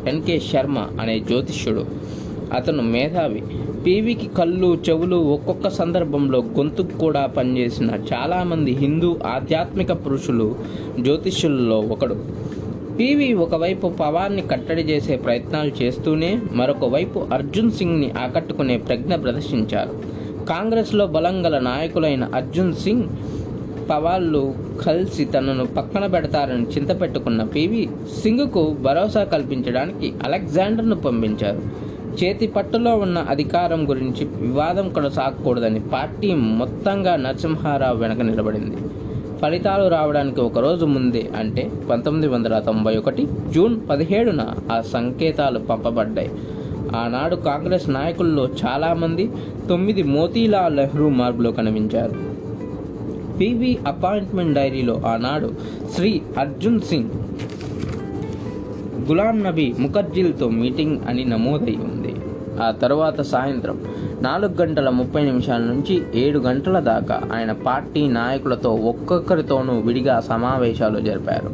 ఎన్కే 0.09 0.41
శర్మ 0.41 0.79
అనే 1.01 1.19
జ్యోతిష్యుడు. 1.19 1.87
అతను 2.53 2.83
మేధావి. 2.83 3.43
పీవీకి 3.87 4.27
కళ్ళు 4.27 4.79
చెవులు 4.89 5.17
ఒక్కొక్క 5.17 5.69
సందర్భంలో 5.69 6.39
గొంతుకు 6.39 6.99
కూడా 6.99 7.27
పనిచేసిన 7.27 7.91
చాలామంది 8.13 8.71
హిందూ 8.71 9.17
ఆధ్యాత్మిక 9.27 9.93
పురుషులు 9.93 10.55
జ్యోతిష్యుల్లో 11.01 11.79
ఒకడు. 11.81 12.17
పీవీ 12.99 13.33
ఒకవైపు 13.33 13.89
పవాన్ని 13.89 14.43
కట్టడి 14.43 14.83
చేసే 14.83 15.17
ప్రయత్నాలు 15.17 15.83
చేస్తూనే 15.83 16.39
మరొక 16.53 16.85
వైపు 16.85 17.27
అర్జున్ 17.33 17.71
సింగ్ని 17.71 18.11
ఆకట్టుకునే 18.11 18.77
ప్రజ్ఞ 18.77 19.15
ప్రదర్శించారు. 19.15 20.12
కాంగ్రెస్లో 20.49 21.07
బలం 21.07 21.47
గల 21.47 21.59
నాయకులైన 21.59 22.29
అర్జున్ 22.35 22.75
సింగ్ 22.75 23.05
పవాళ్ళు 23.91 24.55
కలిసి 24.87 25.25
తనను 25.25 25.67
పక్కన 25.67 26.07
పెడతారని 26.07 26.63
చింతపెట్టుకున్న 26.63 27.43
పివి 27.43 27.91
సింగ్కు 28.23 28.77
భరోసా 28.83 29.25
కల్పించడానికి 29.25 30.13
అలెగ్జాండర్ను 30.25 30.97
పంపించారు. 30.97 31.93
చేతి 32.17 32.47
పట్టులో 32.47 32.97
ఉన్న 32.97 33.19
అధికారం 33.19 33.91
గురించి 33.91 34.25
వివాదం 34.25 34.89
కొనసాగకూడదని 34.89 35.81
పార్టీ 35.81 36.35
మొత్తంగా 36.35 37.17
నరసింహారావు 37.17 37.97
వెనక 37.97 38.21
నిలబడింది. 38.21 38.77
ఫలితాలు 39.43 39.89
రావడానికి 39.89 40.41
ఒక 40.41 40.59
రోజు 40.59 40.85
ముందే 40.85 41.31
అంటే 41.37 41.71
పంతొమ్మిది 41.91 42.29
వందల 42.29 42.59
తొంభై 42.59 42.97
ఒకటి 42.97 43.29
జూన్ 43.51 43.81
పదిహేడున 43.91 44.43
ఆ 44.73 44.81
సంకేతాలు 44.81 45.59
పంపబడ్డాయి. 45.59 46.31
ఆనాడు 46.97 47.37
కాంగ్రెస్ 47.37 47.91
నాయకుల్లో 47.91 48.49
చాలామంది 48.65 49.31
తొమ్మిది 49.69 50.03
మోతీలాల్ 50.03 50.77
నెహ్రూ 50.77 51.09
మార్పులో 51.09 51.53
కనిపించారు. 51.53 52.15
పివి 53.39 53.79
అపాయింట్మెంట్ 53.87 54.55
డైరీలో 54.55 55.03
ఆనాడు 55.07 55.53
శ్రీ 55.95 56.23
అర్జున్ 56.39 56.81
సింగ్ 56.81 57.11
గులాం 59.09 59.43
నబీ 59.43 59.75
ముఖర్జీలతో 59.79 60.49
మీటింగ్ 60.49 60.99
అని 61.09 61.25
నమోదై 61.25 61.77
ఉంది. 61.77 62.15
ఆ 62.63 62.71
తర్వాత 62.71 63.21
సాయంత్రం 63.21 63.81
నాలుగు 64.23 64.63
గంటల 64.63 64.89
ముప్పై 64.91 65.23
నిమిషాల 65.23 65.61
నుంచి 65.61 66.03
ఏడు 66.15 66.39
గంటల 66.39 66.79
దాకా 66.79 67.23
ఆయన 67.33 67.53
పార్టీ 67.53 68.09
నాయకులతో 68.09 68.75
ఒక్కొక్కరితోనూ 68.75 69.79
విడిగా 69.79 70.21
సమావేశాలు 70.21 71.01
జరిపారు. 71.01 71.51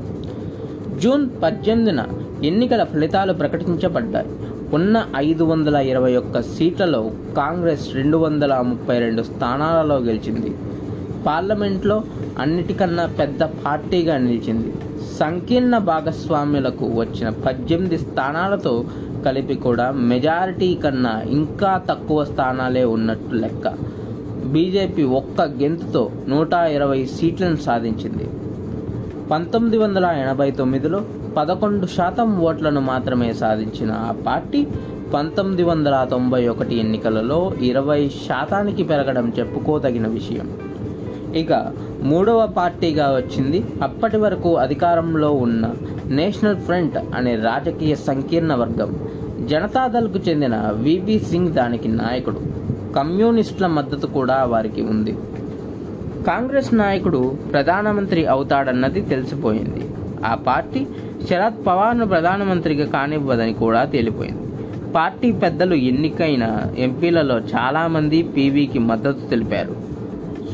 జూన్ 1.00 1.30
పద్దెనిమిదిన 1.42 2.04
ఎన్నికల 2.44 2.84
ఫలితాలు 2.84 3.32
ప్రకటించబడ్డాయి. 3.32 4.26
ఉన్న 4.74 5.06
ఐదు 5.16 5.44
వందల 5.44 5.76
ఇరవై 5.76 6.16
ఒక్క 6.16 6.40
సీట్లలో 6.40 7.10
కాంగ్రెస్ 7.36 7.94
రెండు 7.94 8.16
వందల 8.16 8.60
ముప్పై 8.60 8.98
రెండు 8.98 9.22
స్థానాలలో 9.22 9.96
గెలిచింది. 9.96 10.54
పార్లమెంట్లో 11.26 12.02
అన్నిటికన్నా 12.38 13.06
పెద్ద 13.06 13.42
పార్టీగా 13.42 14.16
నిలిచింది. 14.16 14.72
సంకీర్ణ 15.18 15.78
భాగస్వామ్యులకు 15.78 16.86
వచ్చిన 16.86 17.28
పద్దెనిమిది 17.28 17.98
స్థానాలతో 17.98 18.84
కలిపి 19.24 19.54
కూడా 19.54 19.90
మెజారిటీ 19.90 20.74
కన్నా 20.74 21.22
ఇంకా 21.28 21.82
తక్కువ 21.90 22.24
స్థానాలే 22.24 22.84
ఉన్నట్టు 22.84 23.34
లెక్క. 23.34 23.68
బీజేపీ 24.46 25.02
ఒక్క 25.02 25.42
గెంతుతో 25.42 26.10
నూట 26.28 26.52
ఇరవై 26.52 27.04
సీట్లను 27.04 27.56
సాధించింది. 27.56 28.28
పంతొమ్మిది 29.30 29.78
వందల 29.78 30.04
ఎనభై 30.04 30.50
తొమ్మిదిలో 30.50 31.02
పదకొండు 31.38 31.86
శాతం 31.86 32.40
ఓట్లను 32.40 32.80
మాత్రమే 32.80 33.32
సాధించిన 33.32 33.92
ఆ 33.92 34.14
పార్టీ 34.26 34.66
పంతొమ్మిది 35.14 35.62
వందల 35.62 36.06
తొంభై 36.10 36.48
ఒకటి 36.48 36.76
ఎన్నికలలో 36.76 37.52
ఇరవై 37.60 38.08
శాతానికి 38.08 38.82
పెరగడం 38.82 39.32
చెప్పుకోదగిన 39.38 40.06
విషయం. 40.06 40.52
ఇక 41.34 41.72
మూడవ 42.02 42.46
పార్టీగా 42.46 43.06
వచ్చింది 43.16 43.64
అప్పటి 43.82 44.16
వరకు 44.16 44.56
అధికారంలో 44.56 45.32
ఉన్న 45.32 45.70
నేషనల్ 46.06 46.56
ఫ్రంట్ 46.56 46.98
అనే 47.14 47.34
రాజకీయ 47.34 47.94
సంకీర్ణ 47.94 48.54
వర్గం. 48.54 49.08
జనతాదళ్కు 49.48 50.18
చెందిన 50.28 50.56
విపి 50.56 51.18
సింగ్ 51.18 51.52
దానికి 51.52 51.88
నాయకుడు. 51.88 52.40
కమ్యూనిస్టుల 52.96 53.66
మద్దతు 53.66 54.06
కూడా 54.06 54.44
వారికి 54.44 54.82
ఉంది. 54.82 55.12
కాంగ్రెస్ 56.26 56.74
నాయకుడు 56.74 57.36
ప్రధానమంత్రి 57.52 58.26
అవుతాడన్నది 58.26 59.00
తెలిసిపోయింది. 59.00 59.90
ఆ 60.26 60.34
పార్టీ 60.34 60.86
శరద్ 61.26 61.66
పవార్ను 61.66 62.06
ప్రధానమంత్రిగా 62.06 62.86
కానివ్వదని 62.86 63.52
కూడా 63.52 63.84
తేలిపోయింది. 63.84 64.42
పార్టీ 64.92 65.32
పెద్దలు 65.32 65.74
ఎన్నికైన 65.74 66.60
ఎంపీలలో 66.78 67.38
చాలామంది 67.38 68.22
పీవీకి 68.22 68.78
మద్దతు 68.78 69.28
తెలిపారు. 69.30 69.76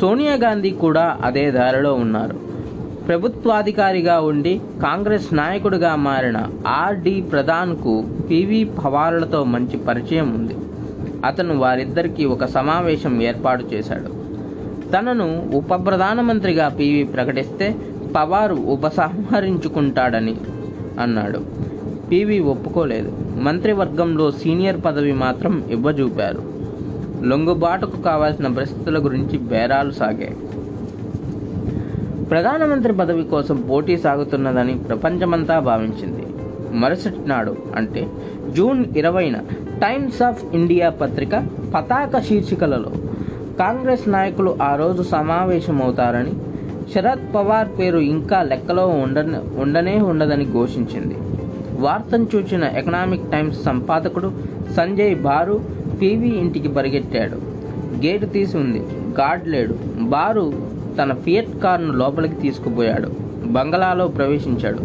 సోనియా 0.00 0.34
గాంధీ 0.34 0.70
కూడా 0.70 1.18
అదే 1.24 1.50
దారిలో 1.50 1.94
ఉన్నారు. 1.94 2.36
ప్రభుత్వాధికారిగా 3.08 4.20
ఉండి 4.20 4.60
కాంగ్రెస్ 4.82 5.34
నాయకుడిగా 5.34 5.96
మారిన 5.96 6.48
ఆర్డి 6.66 7.20
ప్రధాన్కు 7.20 8.04
పివి 8.30 8.64
పవార్లతో 8.64 9.44
మంచి 9.44 9.76
పరిచయం 9.76 10.34
ఉంది. 10.34 10.56
అతను 11.26 11.58
వారిద్దరికీ 11.58 12.24
ఒక 12.24 12.44
సమావేశం 12.44 13.22
ఏర్పాటు 13.22 13.64
చేశాడు. 13.74 14.24
తనను 14.90 15.50
ఉప 15.54 15.86
ప్రధానమంత్రిగా 15.86 16.68
పివి 16.68 17.04
ప్రకటిస్తే 17.04 17.76
పవారు 18.16 18.54
ఉపసంహరించుకుంటాడని 18.54 20.34
అన్నాడు. 21.00 21.40
పివి 22.10 22.40
ఒప్పుకోలేదు. 22.40 23.12
మంత్రివర్గంలో 23.42 24.30
సీనియర్ 24.30 24.84
పదవి 24.84 25.12
మాత్రం 25.12 25.64
ఇవ్వజూపారు. 25.70 26.42
లొంగుబాటుకు 27.24 28.02
కావాల్సిన 28.02 28.46
పరిస్థితుల 28.46 29.04
గురించి 29.04 29.38
బేరాలు 29.38 29.90
సాగాయి. 29.90 30.36
ప్రధానమంత్రి 32.24 32.92
పదవి 32.92 33.24
కోసం 33.24 33.64
పోటీ 33.70 33.96
సాగుతున్నదని 33.96 34.78
ప్రపంచమంతా 34.78 35.58
భావించింది. 35.58 36.26
మరుసటి 36.76 37.28
నాడు 37.28 37.56
అంటే 37.76 38.08
జూన్ 38.52 38.84
ఇరవైన 38.96 39.36
టైమ్స్ 39.82 40.22
ఆఫ్ 40.22 40.44
ఇండియా 40.54 40.90
పత్రిక 40.90 41.46
పతాక 41.74 42.18
శీర్షికలలో 42.18 42.90
కాంగ్రెస్ 43.58 44.08
నాయకులు 44.08 44.56
ఆ 44.62 44.76
రోజు 44.76 45.02
సమావేశమవుతారని 45.02 46.32
శరద్ 46.92 47.34
పవార్ 47.34 47.68
పేరు 47.78 47.98
ఇంకా 47.98 48.42
లెక్కలో 48.42 48.86
ఉండన 48.86 49.40
ఉండనే 49.58 50.00
ఉండదని 50.00 50.52
ఘోషించింది. 50.52 51.16
వార్తను 51.80 52.26
చూచిన 52.34 52.64
ఎకనామిక్ 52.64 53.30
టైమ్స్ 53.32 53.64
సంపాదకుడు 53.64 54.32
సంజయ్ 54.76 55.16
బారు 55.16 55.60
పీవీ 56.00 56.28
ఇంటికి 56.28 56.68
పరిగెట్టాడు. 56.68 57.36
గేటు 58.04 58.26
తీసి 58.26 58.56
ఉంది. 58.56 58.82
గార్డ్ 59.20 59.48
లేడు. 59.48 59.74
బారు 60.00 60.52
తన 61.02 61.12
ఫియట్ 61.12 61.62
కార్ను 61.64 61.92
లోపలికి 61.92 62.34
తీసుకుపోయాడు. 62.34 63.10
బంగళాలో 63.46 64.08
ప్రవేశించాడు. 64.08 64.80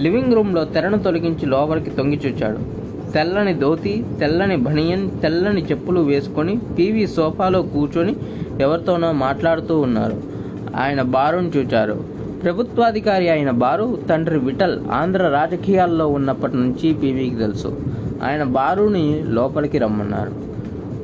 లివింగ్ 0.00 0.34
రూమ్లో 0.34 0.64
తెరను 0.64 0.98
తొలగించి 0.98 1.46
లోపలికి 1.46 1.90
తొంగిచూచాడు 1.90 2.82
తెల్లని 3.12 3.54
ధోతి 3.54 4.04
తెల్లని 4.20 4.56
బనియన్ 4.56 5.10
తెల్లని 5.10 5.62
చెప్పులు 5.64 6.00
వేసుకొని 6.00 6.58
పీవీ 6.78 7.06
సోఫాలో 7.06 7.62
కూర్చొని 7.62 8.16
ఎవరితోనో 8.60 9.12
మాట్లాడుతూ 9.12 9.80
ఉన్నారు. 9.80 10.31
ఆయన 10.76 11.02
బారును 11.02 11.48
చూచారు. 11.48 12.04
ప్రభుత్వాధికారి 12.42 13.28
అయిన 13.28 13.50
బారు 13.50 13.98
తండ్రి 14.08 14.38
విఠల్ 14.38 14.80
ఆంధ్ర 14.92 15.28
రాజకీయాల్లో 15.28 16.08
ఉన్నప్పటి 16.08 16.56
నుంచి 16.56 16.94
పీవీకి 16.94 17.36
తెలుసు. 17.36 17.80
ఆయన 18.22 18.42
బారుని 18.42 19.24
లోపలికి 19.28 19.78
రమ్మన్నారు. 19.78 20.30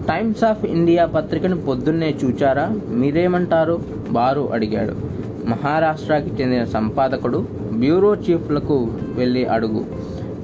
టైమ్స్ 0.08 0.44
ఆఫ్ 0.44 0.64
ఇండియా 0.64 1.06
పత్రికను 1.06 1.60
పొద్దున్నే 1.60 2.14
చూచారా? 2.24 2.76
మీరేమంటారు? 2.88 3.82
బారు 4.10 4.52
అడిగాడు. 4.52 4.94
మహారాష్ట్రకి 5.48 6.42
చెందిన 6.42 6.64
సంపాదకుడు 6.64 7.46
బ్యూరో 7.72 8.14
చీఫ్లకు 8.14 8.88
వెళ్ళి 9.16 9.46
అడుగు. 9.46 9.84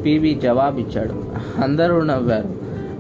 పీవీ 0.04 0.34
జవాబిచ్చాడు. 0.34 1.24
అందరూ 1.62 2.00
నవ్వారు. 2.00 2.48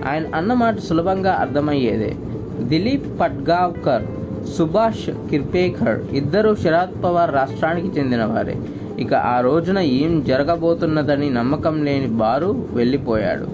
ఆయన 0.08 0.22
అన్నమాట 0.34 0.78
సులభంగా 0.78 1.32
అర్థమయ్యేదే. 1.32 2.16
దిలీప్ 2.60 3.20
పట్గావ్కర్ 3.20 4.02
సుభాష్ 4.46 5.30
కిర్పేకర్ 5.30 6.00
ఇద్దరు 6.12 6.54
శరద్ 6.54 7.04
పవార్ 7.04 7.34
రాష్ట్రానికి 7.34 8.00
చెందినవారే. 8.00 8.56
ఇక 8.98 9.14
ఆ 9.14 9.40
రోజున 9.40 9.78
ఏం 9.78 10.24
జరగబోతున్నదని 10.24 11.30
నమ్మకం 11.30 11.84
లేని 11.84 12.06
బారు 12.06 12.66
వెళ్ళిపోయాడు. 12.72 13.46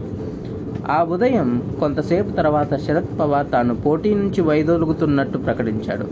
ఆ 0.91 1.03
ఉదయం 1.03 1.77
కొంతసేపు 1.81 2.31
తర్వాత 2.31 2.77
శరద్ 2.77 3.21
పవార్ 3.21 3.47
తాను 3.53 3.75
పోటీ 3.75 4.15
నుంచి 4.15 4.41
వైదొలుగుతున్నట్టు 4.41 5.39
ప్రకటించాడు. 5.39 6.07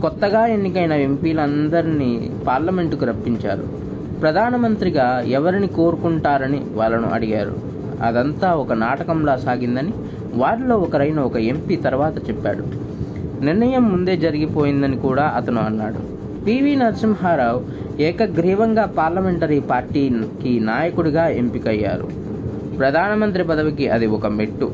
కొత్తగా 0.00 0.46
ఎన్నికైన 0.46 0.92
ఎంపీలందరినీ 0.92 2.30
పార్లమెంటుకు 2.46 3.04
రప్పించారు. 3.04 3.68
ప్రధానమంత్రిగా 4.20 5.20
ఎవరిని 5.20 5.66
కోరుకుంటారని 5.66 6.62
వాళ్ళను 6.72 7.08
అడిగారు. 7.08 7.56
అదంతా 8.02 8.54
ఒక 8.54 8.72
నాటకంలా 8.72 9.36
సాగిందని 9.36 9.92
వారిలో 10.34 10.78
ఒకరైన 10.78 11.20
ఒక 11.20 11.36
ఎంపీ 11.36 11.76
తర్వాత 11.76 12.28
చెప్పాడు. 12.28 12.91
నిర్ణయం 13.42 13.92
ముందే 13.92 14.16
జరిగిపోయిందని 14.16 14.96
కూడా 14.96 15.22
అతను 15.36 15.60
అన్నాడు. 15.60 16.22
పివి 16.44 16.76
నరసింహారావు 16.76 17.62
ఏకగ్రీవంగా 18.02 18.84
పార్లమెంటరీ 18.84 19.60
పార్టీకి 19.60 20.60
నాయకుడిగా 20.60 21.28
ఎంపికయ్యారు. 21.28 22.08
ప్రధానమంత్రి 22.78 23.44
పదవికి 23.44 23.88
అది 23.88 24.06
ఒక 24.06 24.26
మెట్టు. 24.26 24.72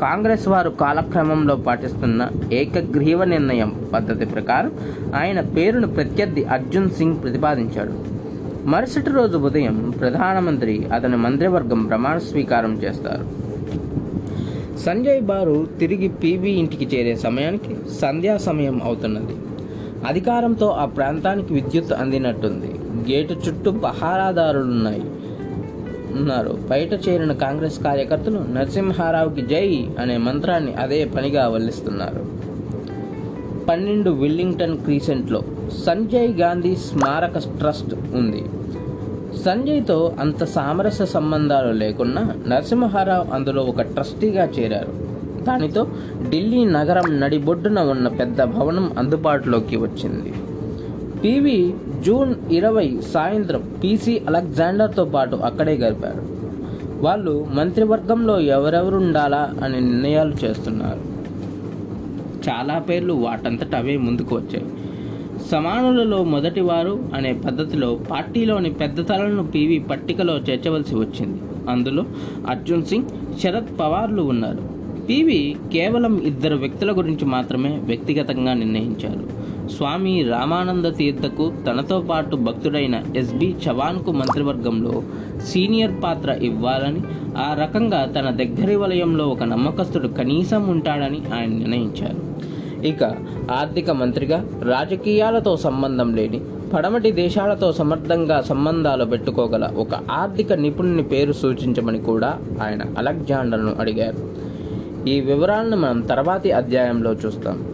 కాంగ్రెస్ 0.00 0.48
వారు 0.48 0.70
కాలక్రమంలో 0.70 1.56
పాటిస్తున్న 1.56 2.28
ఏకగ్రీవ 2.52 3.24
నిర్ణయం 3.24 3.74
పద్ధతి 3.92 4.26
ప్రకారం 4.26 4.72
ఆయన 5.14 5.40
పేరును 5.40 5.86
ప్రత్యర్థి 5.86 6.44
అర్జున్ 6.44 6.90
సింగ్ 6.90 7.16
ప్రతిపాదించాడు. 7.22 7.92
మరుసటి 8.68 9.10
రోజు 9.10 9.38
ఉదయం 9.38 9.94
ప్రధానమంత్రి 10.00 10.86
అతని 10.94 11.16
మంత్రివర్గం 11.16 11.86
ప్రమాణ 11.86 12.18
స్వీకారం 12.18 12.74
చేస్తారు. 12.74 13.41
సంజయ్ 14.86 15.22
బారు 15.22 15.66
తిరిగి 15.80 16.08
పీబీ 16.08 16.50
ఇంటికి 16.50 16.96
చేరే 16.96 17.16
సమయానికి 17.16 17.76
సంధ్యా 17.90 18.36
సమయం 18.36 18.80
అవుతున్నది. 18.84 19.36
అధికారంతో 20.06 20.68
ఆ 20.68 20.84
ప్రాంతానికి 20.84 21.54
విద్యుత్ 21.54 21.92
అందినట్టుంది. 21.92 22.74
గేటు 23.12 23.34
చుట్టూ 23.48 23.70
పహారాదారులున్నాయి. 23.70 25.00
ఉన్నారు. 26.16 26.58
బయట 26.70 27.08
చేరిన 27.08 27.32
కాంగ్రెస్ 27.32 27.82
కార్యకర్తలు 27.82 28.38
నరసింహారావుకి 28.38 29.42
జై 29.42 29.86
అనే 29.98 30.16
మంత్రాన్ని 30.16 30.74
అదే 30.74 31.04
పనిగా 31.04 31.48
వల్లిస్తున్నారు. 31.48 32.26
పన్నెండు 33.68 34.10
విల్లింగ్టన్ 34.10 34.78
క్రీసెంట్లో 34.78 35.42
సంజయ్ 35.86 36.34
గాంధీ 36.40 36.76
స్మారక 36.76 37.38
ట్రస్ట్ 37.38 37.94
ఉంది. 38.14 38.44
సంజయ్తో 39.44 40.12
అంత 40.20 40.44
సామరస్య 40.44 41.06
సంబంధాలు 41.06 41.72
లేకున్నా 41.72 42.34
నరసింహారావు 42.48 43.34
అందులో 43.34 43.62
ఒక 43.62 43.82
ట్రస్టీగా 43.82 44.44
చేరారు. 44.44 44.92
దానితో 45.44 45.86
ఢిల్లీ 46.30 46.64
నగరం 46.64 47.20
నడిబొడ్డున 47.20 47.80
ఉన్న 47.80 48.08
పెద్ద 48.08 48.42
భవనం 48.42 48.92
అందుబాటులోకి 48.98 49.76
వచ్చింది. 49.76 50.34
పివి 51.24 51.74
జూన్ 52.00 52.34
ఇరవై 52.50 52.98
సాయంత్రం 53.14 53.62
పీసీ 53.84 54.22
అలెగ్జాండర్తో 54.28 55.04
పాటు 55.04 55.36
అక్కడే 55.36 55.74
గడిపారు. 55.74 56.22
వాళ్ళు 57.04 57.46
మంత్రివర్గంలో 57.50 58.40
ఎవరెవరు 58.40 58.96
ఉండాలా 58.96 59.54
అనే 59.64 59.80
నిర్ణయాలు 59.80 60.34
చేస్తున్నారు. 60.44 61.00
చాలా 62.48 62.78
పేర్లు 62.78 63.12
వాటంతట 63.12 63.74
అవే 63.74 63.96
ముందుకు 63.96 64.36
వచ్చాయి. 64.36 64.71
సమానులలో 65.52 66.18
మొదటివారు 66.24 66.94
అనే 67.14 67.32
పద్ధతిలో 67.32 67.88
పార్టీలోని 68.10 68.70
పెద్ద 68.70 69.08
తలలను 69.08 69.42
పివి 69.46 69.78
పట్టికలో 69.78 70.34
చేర్చవలసి 70.38 70.94
వచ్చింది. 70.94 71.40
అందులో 71.70 72.02
అర్జున్ 72.50 72.84
సింగ్ 72.84 73.10
శరద్ 73.42 73.72
పవార్లు 73.80 74.22
ఉన్నారు. 74.22 74.62
పివి 75.08 75.38
కేవలం 75.72 76.14
ఇద్దరు 76.20 76.56
వ్యక్తుల 76.56 76.90
గురించి 76.96 77.24
మాత్రమే 77.24 77.72
వ్యక్తిగతంగా 77.84 78.52
నిర్ణయించారు. 78.54 79.24
స్వామి 79.68 80.14
రామానంద 80.22 80.84
తీర్థకు 80.96 81.44
తనతో 81.66 81.98
పాటు 82.00 82.36
భక్తుడైన 82.36 82.96
ఎస్బి 83.16 83.48
చవాన్కు 83.64 84.12
మంత్రివర్గంలో 84.12 85.02
సీనియర్ 85.46 85.94
పాత్ర 86.04 86.30
ఇవ్వాలని 86.42 87.02
ఆ 87.38 87.48
రకంగా 87.62 88.00
తన 88.16 88.30
దగ్గరి 88.42 88.76
వలయంలో 88.76 89.26
ఒక 89.28 89.42
నమ్మకస్తుడు 89.42 90.08
కనీసం 90.08 90.64
ఉంటాడని 90.68 91.22
ఆయన 91.34 91.52
నిర్ణయించారు. 91.60 92.20
ఇక 92.84 93.04
ఆర్థిక 93.50 93.90
మంత్రిగా 93.90 94.46
రాజకీయాలతో 94.62 95.56
సంబంధం 95.56 96.14
లేని 96.14 96.40
పడమటి 96.74 97.10
దేశాలతో 97.10 97.72
సమర్థంగా 97.72 98.40
సంబంధాలు 98.40 99.04
పెట్టుకోగల 99.04 99.70
ఒక 99.76 99.88
ఆర్థిక 100.10 100.52
నిపుణుని 100.52 101.02
పేరు 101.02 101.32
సూచించమని 101.32 101.98
కూడా 101.98 102.38
ఆయన 102.62 102.82
అలెగ్జాండర్ను 102.98 103.76
అడిగారు. 103.80 104.30
ఈ 105.08 105.20
వివరాలను 105.20 105.76
మనం 105.76 106.00
తర్వాతి 106.00 106.52
అధ్యాయంలో 106.52 107.12
చూస్తాం. 107.12 107.64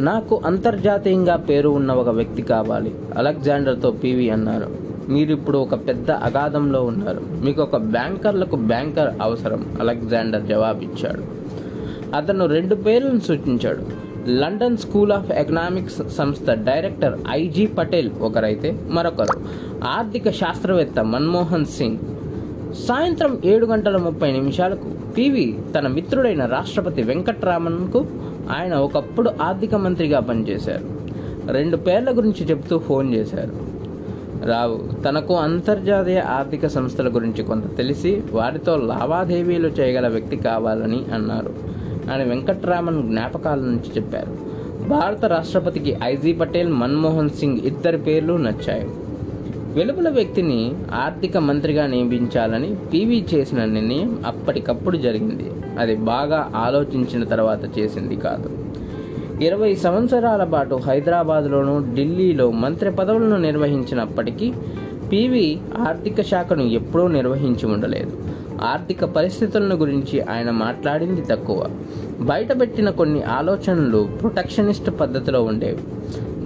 నాకు 0.00 0.40
అంతర్జాతీయంగా 0.46 1.36
పేరు 1.36 1.68
ఉన్న 1.68 1.92
ఒక 1.92 2.08
వ్యక్తి 2.08 2.42
కావాలి 2.42 2.94
అలెగ్జాండర్తో 3.16 3.90
పీవీ 3.90 4.28
అన్నారు. 4.28 4.66
మీరిప్పుడు 5.08 5.58
ఒక 5.58 5.74
పెద్ద 5.74 6.10
అగాధంలో 6.10 6.82
ఉన్నారు. 6.82 7.20
మీకు 7.44 7.62
ఒక 7.62 7.76
బ్యాంకర్లకు 7.76 8.56
బ్యాంకర్ 8.56 9.14
అవసరం 9.22 9.66
అలెగ్జాండర్ 9.80 10.42
జవాబిచ్చాడు. 10.42 11.40
అతను 12.16 12.46
రెండు 12.46 12.74
పేర్లను 12.74 13.20
సూచించాడు. 13.20 14.09
లండన్ 14.38 14.76
స్కూల్ 14.76 15.12
ఆఫ్ 15.12 15.30
ఎకనామిక్స్ 15.30 16.14
సంస్థ 16.16 16.50
డైరెక్టర్ 16.50 17.18
ఐజీ 17.30 17.66
పటేల్ 17.66 18.10
ఒకరైతే 18.20 18.80
మరొకరు. 18.88 19.40
ఆర్థిక 19.84 20.30
శాస్త్రవేత్త 20.30 21.04
మన్మోహన్ 21.04 21.64
సింగ్. 21.64 21.98
సాయంత్రం 22.88 23.38
ఏడు 23.44 23.66
గంటల 23.66 23.96
ముప్పై 23.96 24.32
నిమిషాలకు 24.32 25.12
పివి 25.16 25.58
తన 25.78 25.88
మిత్రుడైన 25.88 26.46
రాష్ట్రపతి 26.46 27.02
వెంకట్రామన్కు 27.02 28.06
ఆయన 28.58 28.74
ఒకప్పుడు 28.74 29.30
ఆర్థిక 29.42 29.74
మంత్రిగా 29.74 30.20
పనిచేశారు. 30.20 30.86
రెండు 31.52 31.76
పేర్ల 31.76 32.16
గురించి 32.16 32.50
చెప్తూ 32.50 32.78
ఫోన్ 32.78 33.14
చేశారు. 33.14 33.70
రావు 34.46 35.02
తనకు 35.02 35.34
అంతర్జాతీయ 35.34 36.20
ఆర్థిక 36.20 36.66
సంస్థల 36.66 37.08
గురించి 37.08 37.42
కొంత 37.42 37.76
తెలిసి 37.76 38.22
వారితో 38.32 38.76
లావాదేవీలు 38.76 39.68
చేయగల 39.68 40.08
వ్యక్తి 40.08 40.36
కావాలని 40.36 41.04
అన్నారు. 41.14 41.69
ఆయన 42.10 42.22
వెంకట్రామన్ 42.22 43.02
జ్ఞాపకాల 43.02 43.58
నుంచి 43.58 43.96
చెప్పారు. 43.96 44.50
భారత 44.88 45.24
రాష్ట్రపతికి 45.24 45.96
ఐజీ 46.02 46.32
పటేల్ 46.32 46.68
మన్మోహన్ 46.68 47.30
సింగ్ 47.30 47.58
ఇద్దరి 47.58 47.98
పేర్లు 47.98 48.36
నచ్చాయి. 48.36 48.88
వెలుపల 49.72 50.08
వ్యక్తిని 50.08 50.72
ఆర్థిక 50.94 51.36
మంత్రిగా 51.36 51.86
నియమించాలని 51.86 52.76
పీవీ 52.92 53.24
చేసిన 53.34 53.64
నిర్ణయం 53.64 54.22
అప్పటికప్పుడు 54.26 54.96
జరిగింది. 54.96 55.50
అది 55.78 55.96
బాగా 55.96 56.52
ఆలోచించిన 56.56 57.24
తర్వాత 57.24 57.78
చేసింది 57.78 58.16
కాదు. 58.16 58.58
ఇరవై 59.44 59.74
సంవత్సరాల 59.74 60.44
పాటు 60.44 60.74
హైదరాబాద్లోను 60.74 61.94
ఢిల్లీలో 61.94 62.50
మంత్రి 62.50 62.90
పదవులను 62.90 63.36
నిర్వహించినప్పటికీ 63.36 64.52
పీవీ 65.12 65.58
ఆర్థిక 65.88 66.20
శాఖను 66.20 66.62
ఎప్పుడూ 66.62 67.08
నిర్వహించి 67.08 67.66
ఉండలేదు. 67.66 68.29
ఆర్థిక 68.62 69.04
పరిస్థితులను 69.04 69.76
గురించి 69.76 70.20
ఆయన 70.20 70.50
మాట్లాడింది 70.50 71.20
తక్కువ. 71.20 71.66
బయటపెట్టిన 72.20 72.90
కొన్ని 72.90 73.22
ఆలోచనలు 73.22 74.08
ప్రొటెక్షనిస్ట్ 74.20 74.90
పద్ధతిలో 75.00 75.42
ఉండేవి. 75.42 75.78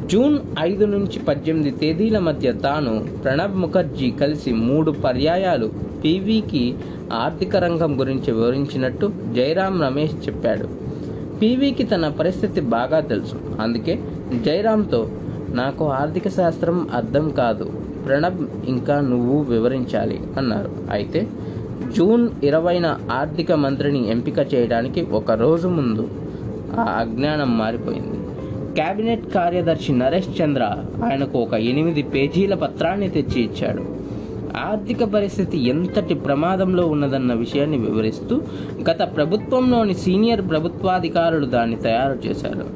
జూన్ 0.08 0.38
ఐదు 0.60 0.84
నుంచి 0.84 1.18
పద్దెనిమిది 1.18 1.70
తేదీల 1.70 2.18
మధ్య 2.18 2.52
తాను 2.52 3.06
ప్రణబ్ 3.24 3.56
ముఖర్జీ 3.56 4.10
కలిసి 4.10 4.52
మూడు 4.52 4.90
పర్యాయాలు 4.90 5.70
పీవీకి 6.04 6.74
ఆర్థిక 7.12 7.56
రంగం 7.56 8.00
గురించి 8.00 8.32
వివరించినట్టు 8.32 9.12
జయరాం 9.32 9.82
రమేష్ 9.82 10.28
చెప్పాడు. 10.28 10.68
పీవీకి 11.38 11.84
తన 11.84 12.08
పరిస్థితి 12.08 12.60
బాగా 12.60 13.00
తెలుసు. 13.00 13.34
అందుకే 13.60 14.00
జయరాంతో 14.44 15.08
నాకు 15.50 15.88
ఆర్థిక 15.88 16.28
శాస్త్రం 16.28 16.88
అర్థం 16.94 17.30
కాదు. 17.30 17.64
ప్రణబ్ 18.06 18.66
ఇంకా 18.66 19.00
నువ్వు 19.00 19.42
వివరించాలి 19.42 20.20
అన్నారు. 20.36 20.70
అయితే 20.90 21.28
జూన్ 21.94 22.28
ఇరవైన 22.44 22.98
ఆర్థిక 23.12 23.52
మంత్రిని 23.52 24.10
ఎంపిక 24.10 24.54
చేయడానికి 24.54 25.02
ఒక 25.02 25.30
రోజు 25.30 25.68
ముందు 25.68 26.08
ఆ 26.78 26.82
అజ్ఞానం 26.82 27.58
మారిపోయింది. 27.58 28.16
కేబినెట్ 28.76 29.26
కార్యదర్శి 29.26 29.92
నరేష్ 29.92 30.42
చంద్ర 30.42 30.76
ఆయనకు 31.04 31.38
ఒక 31.38 31.54
ఎనిమిది 31.54 32.02
పేజీల 32.02 32.54
పత్రాన్ని 32.54 33.08
తెచ్చి 33.08 33.42
ఇచ్చాడు. 33.42 33.82
ఆర్థిక 34.56 35.04
పరిస్థితి 35.04 35.58
ఎంతటి 35.58 36.14
ప్రమాదంలో 36.14 36.86
ఉన్నదన్న 36.86 37.32
విషయాన్ని 37.32 37.76
వివరిస్తూ 37.76 38.42
గత 38.90 39.16
ప్రభుత్వంలోని 39.16 39.94
సీనియర్ 39.94 40.48
ప్రభుత్వాధికారులు 40.50 41.46
దాన్ని 41.46 41.76
తయారు 41.76 42.28
చేశారు. 42.28 42.66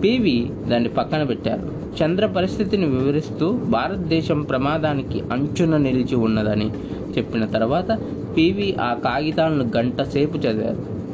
పివి 0.00 0.50
దాన్ని 0.70 0.88
పక్కన 0.88 1.22
పెట్టారు. 1.22 1.84
చంద్ర 2.02 2.26
పరిస్థితిని 2.26 2.86
వివరిస్తూ 2.86 3.52
భారతదేశం 3.52 4.42
ప్రమాదానికి 4.42 5.22
అంచున 5.32 5.76
నిలిచి 5.76 6.16
ఉన్నదని 6.16 6.70
చెప్పిన 7.18 7.44
తర్వాత 7.44 7.98
పీవీ 8.36 8.74
ఆ 8.80 8.94
కాగితాలను 8.94 9.70
గంట 9.76 10.02
సేపు 10.02 10.36
చదివారు. 10.36 11.04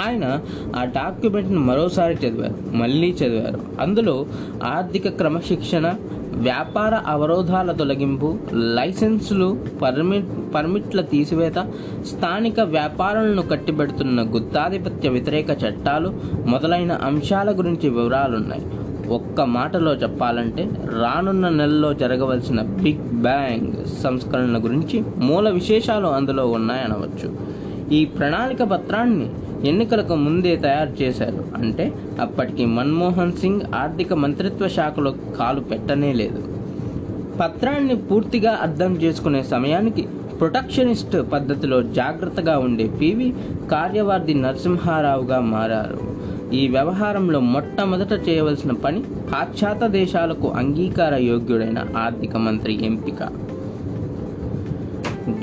ఆయన 0.00 0.40
ఆ 0.76 0.84
డాక్యుమెంట్ను 0.84 1.60
మరోసారి 1.60 2.14
చదివారు 2.14 2.76
మళ్ళీ 2.76 3.10
చదివారు. 3.10 3.60
అందులో 3.80 4.26
ఆర్థిక 4.64 5.08
క్రమశిక్షణ 5.08 5.94
వ్యాపార 6.36 6.94
అవరోధాల 7.06 7.72
తొలగింపు 7.72 8.38
లైసెన్సులు 8.52 9.58
పర్మిట్ 9.82 10.54
పర్మిట్ల 10.54 11.00
తీసివేత 11.00 11.58
స్థానిక 12.06 12.60
వ్యాపారాలను 12.60 13.42
కట్టిబెడుతున్న 13.42 14.22
గుత్తాధిపత్య 14.22 15.08
వ్యతిరేక 15.08 15.50
చట్టాలు 15.50 16.14
మొదలైన 16.46 16.92
అంశాల 16.92 17.58
గురించి 17.58 17.88
వివరాలున్నాయి. 17.88 18.64
ఒక్క 19.08 19.40
మాటలో 19.40 19.94
చెప్పాలంటే 19.94 20.70
రానున్న 21.00 21.48
నెలలో 21.48 21.94
జరగవలసిన 21.94 22.60
బిగ్ 22.62 23.22
బ్యాంగ్ 23.22 24.02
సంస్కరణల 24.02 24.64
గురించి 24.64 25.04
మూల 25.16 25.50
విశేషాలు 25.50 26.06
అందులో 26.06 26.46
ఉన్నాయనవచ్చు. 26.46 27.36
ఈ 27.92 28.04
ప్రణాళిక 28.04 28.62
పత్రాన్ని 28.62 29.30
ఎన్నికలకు 29.68 30.14
ముందే 30.14 30.56
తయారు 30.56 31.02
చేశారు. 31.02 31.44
అంటే 31.56 31.92
అప్పటికి 32.20 32.66
మన్మోహన్ 32.66 33.32
సింగ్ 33.32 33.60
ఆర్థిక 33.74 34.12
మంత్రిత్వ 34.12 34.68
శాఖలో 34.68 35.14
కాలు 35.38 35.60
పెట్టనే 35.60 36.12
లేదు. 36.12 36.42
పత్రాన్ని 37.40 37.96
పూర్తిగా 37.96 38.58
అర్థం 38.62 38.94
చేసుకునే 38.94 39.42
సమయానికి 39.42 40.08
ప్రొటెక్షనిస్ట్ 40.40 41.32
పద్ధతిలో 41.32 41.82
జాగ్రత్తగా 41.82 42.58
ఉండే 42.58 42.86
పివి 42.86 43.34
కార్యవార్ది 43.70 44.34
నరసింహారావుగా 44.34 45.40
మారారు. 45.40 46.15
ఈ 46.58 46.68
వ్యవహారంలో 46.68 47.40
మొట్టమొదట 47.54 48.12
చేయవలసిన 48.28 48.72
పని 48.84 49.00
పాశ్చాత్య 49.32 49.88
దేశాలకు 49.88 50.48
అంగీకార 50.48 51.14
యోగ్యుడైన 51.30 51.80
ఆర్థిక 51.96 52.36
మంత్రి 52.36 52.74
ఎంపిక. 52.86 53.20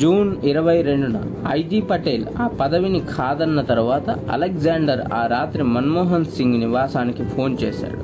జూన్ 0.01 0.31
ఇరవై 0.43 0.81
రెండున 0.81 1.17
ఐజీ 1.51 1.81
పటేల్ 1.81 2.25
ఆ 2.41 2.47
పదవిని 2.61 2.99
కాదన్న 3.17 3.61
తర్వాత 3.61 4.09
అలెగ్జాండర్ 4.31 5.01
ఆ 5.13 5.27
రాత్రి 5.27 5.63
మన్మోహన్ 5.63 6.25
సింగ్ 6.25 6.59
నివాసానికి 6.59 7.23
ఫోన్ 7.23 7.57
చేశాడు. 7.63 7.99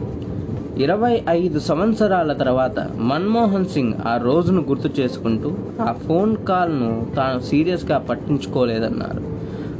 ఇరవై 0.83 1.21
ఐదు 1.29 1.59
సంవత్సరాల 1.59 2.33
తర్వాత 2.33 2.79
మన్మోహన్ 3.11 3.65
సింగ్ 3.65 3.93
ఆ 4.05 4.17
రోజును 4.17 4.61
గుర్తు 4.61 4.89
చేసుకుంటూ 4.99 5.51
ఆ 5.81 5.91
ఫోన్ 6.07 6.37
కాల్ను 6.49 6.91
తాను 7.15 7.39
సీరియస్గా 7.39 7.97
పట్టించుకోలేదన్నారు. 7.97 9.38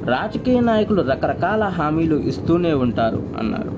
రాజకీయ 0.10 0.60
నాయకులు 0.60 1.02
రకరకాల 1.02 1.64
హామీలు 1.64 2.16
ఇస్తూనే 2.16 2.74
ఉంటారు 2.74 3.24
అన్నారు. 3.40 3.72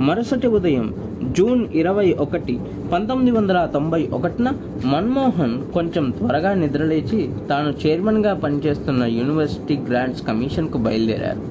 మరుసటి 0.00 0.46
ఉదయం 0.46 0.94
జూన్ 1.38 1.66
ఇరవై 1.74 2.16
ఒకటి 2.20 2.60
పంతొమ్మిది 2.92 3.36
వందల 3.36 3.68
తొంభై 3.74 4.08
ఒకటిన 4.12 4.52
మన్మోహన్ 4.84 5.72
కొంచెం 5.72 6.10
త్వరగా 6.10 6.54
నిద్రలేచి 6.54 7.30
తాను 7.50 7.86
చైర్మన్గా 7.86 8.34
పనిచేస్తున్న 8.34 9.04
యూనివర్సిటీ 9.04 9.76
గ్రాంట్స్ 9.76 10.26
కమిషన్కు 10.26 10.78
బయలుదేరారు. 10.78 11.42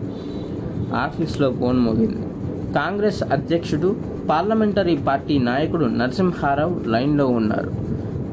ఆఫీస్లో 0.96 1.52
ఫోన్ 1.52 1.80
మోగింది. 1.80 2.22
కాంగ్రెస్ 2.74 3.24
అధ్యక్షుడు 3.24 3.96
పార్లమెంటరీ 4.30 4.98
పార్టీ 4.98 5.40
నాయకుడు 5.40 5.86
నరసింహారావు 5.86 6.82
లైన్లో 6.88 7.28
ఉన్నారు. 7.28 7.72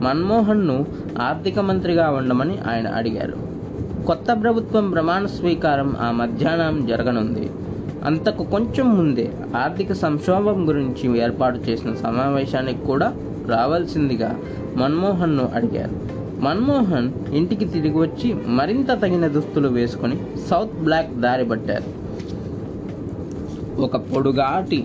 మన్మోహన్ను 0.00 0.86
ఆర్థిక 1.20 1.58
మంత్రిగా 1.58 2.10
ఉండమని 2.10 2.58
ఆయన 2.70 2.88
అడిగారు. 2.88 3.45
కొత్త 4.06 4.38
ప్రభుత్వం 4.42 4.90
ప్రమాణ 4.90 5.26
స్వీకారం 5.26 5.96
ఆ 6.00 6.10
మధ్యాహ్నం 6.10 6.86
జరగనుంది. 6.86 7.50
అంతకు 8.04 8.44
కొంచెం 8.44 8.96
ముందే 8.96 9.32
ఆర్థిక 9.56 9.92
సంక్షోభం 9.92 10.68
గురించి 10.68 11.22
ఏర్పాటు 11.22 11.58
చేసిన 11.58 11.94
సమావేశానికి 11.94 12.86
కూడా 12.86 13.12
రావాల్సిందిగా 13.48 14.40
మన్మోహన్ను 14.76 15.50
అడిగారు. 15.54 15.90
మన్మోహన్ 16.40 17.12
ఇంటికి 17.32 17.64
తిరిగి 17.64 17.98
వచ్చి 17.98 18.34
మరింత 18.46 18.90
తగిన 18.90 19.26
దుస్తులు 19.26 19.68
వేసుకొని 19.68 20.16
సౌత్ 20.50 20.84
బ్లాక్ 20.84 21.20
దారి 21.20 21.44
పట్టారు. 21.44 22.06
ఒక 23.80 23.96
పొడుగాటి 23.96 24.84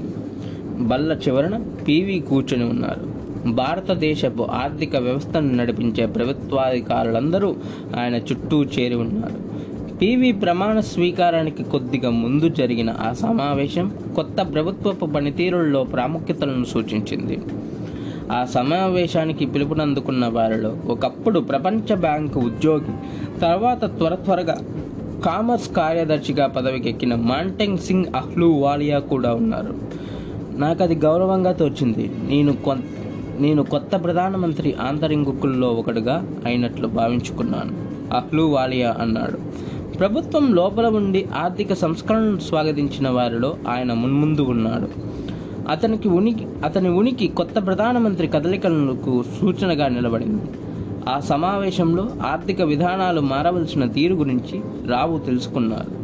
బల్ల 0.79 1.11
చివరన 1.11 1.61
పీవీ 1.87 2.19
కూర్చొని 2.19 2.69
ఉన్నారు. 2.69 3.20
భారతదేశపు 3.45 4.43
ఆర్థిక 4.43 4.95
వ్యవస్థను 4.95 5.53
నడిపించే 5.53 6.05
ప్రభుత్వాధికారులందరూ 6.05 7.55
ఆయన 7.99 8.15
చుట్టూ 8.15 8.63
చేరి 8.63 8.95
ఉన్నారు. 8.95 9.61
పీవీ 9.97 10.31
ప్రమాణ 10.31 10.79
స్వీకారానికి 10.79 11.63
కొద్దిగా 11.63 12.09
ముందు 12.09 12.49
జరిగిన 12.49 12.89
ఆ 12.89 13.13
సమావేశం 13.13 13.93
కొత్త 14.15 14.53
ప్రభుత్వపు 14.53 15.05
పనితీరుల్లో 15.05 15.83
ప్రాముఖ్యతలను 15.83 16.63
సూచించింది. 16.63 17.39
ఆ 18.31 18.45
సమావేశానికి 18.45 19.45
పిలుపునందుకున్న 19.45 20.27
వారిలో 20.27 20.77
ఒకప్పుడు 20.87 21.39
ప్రపంచ 21.39 21.95
బ్యాంకు 21.95 22.39
ఉద్యోగి 22.39 22.91
తర్వాత 23.41 23.85
త్వర 23.85 24.15
త్వరగా 24.15 24.57
కామర్స్ 25.25 25.69
కార్యదర్శిగా 25.69 26.47
పదవికెక్కిన 26.47 27.15
మాంటెంగ్ 27.15 27.77
సింగ్ 27.77 28.05
అహ్లూవాలియా 28.15 28.99
కూడా 28.99 29.33
ఉన్నారు. 29.33 29.75
నాకు 30.57 30.83
అది 30.83 30.95
గౌరవంగా 30.95 31.51
తోచింది. 31.51 32.11
నేను 32.29 32.53
కొంత 32.53 32.83
నేను 33.41 33.63
కొత్త 33.63 34.03
ప్రధానమంత్రి 34.03 34.75
ఆంతరింగుకుల్లో 34.87 35.67
ఒకడుగా 35.67 36.27
అయినట్లు 36.45 36.87
భావించుకున్నాను. 36.87 37.71
అహ్లూవాలియా 38.15 38.95
అన్నాడు. 39.01 39.37
ప్రభుత్వం 39.97 40.55
లోపల 40.55 40.87
ఉండి 40.87 41.25
ఆర్థిక 41.35 41.73
సంస్కరణను 41.73 42.39
స్వాగతించిన 42.39 43.09
వారిలో 43.09 43.55
ఆయన 43.69 43.93
మున్ముందు 43.93 44.41
ఉన్నాడు. 44.41 44.87
అతనికి 45.69 46.09
ఉనికి 46.09 46.47
అతని 46.65 46.89
ఉనికి 46.89 47.27
కొత్త 47.27 47.65
ప్రధానమంత్రి 47.65 48.27
కదలికలకు 48.27 49.23
సూచనగా 49.41 49.87
నిలబడింది. 49.87 50.41
ఆ 51.09 51.19
సమావేశంలో 51.19 52.09
ఆర్థిక 52.25 52.61
విధానాలు 52.61 53.21
మారవలసిన 53.21 53.85
తీరు 53.85 54.13
గురించి 54.13 54.61
రావు 54.87 55.19
తెలుసుకున్నారు. 55.19 56.01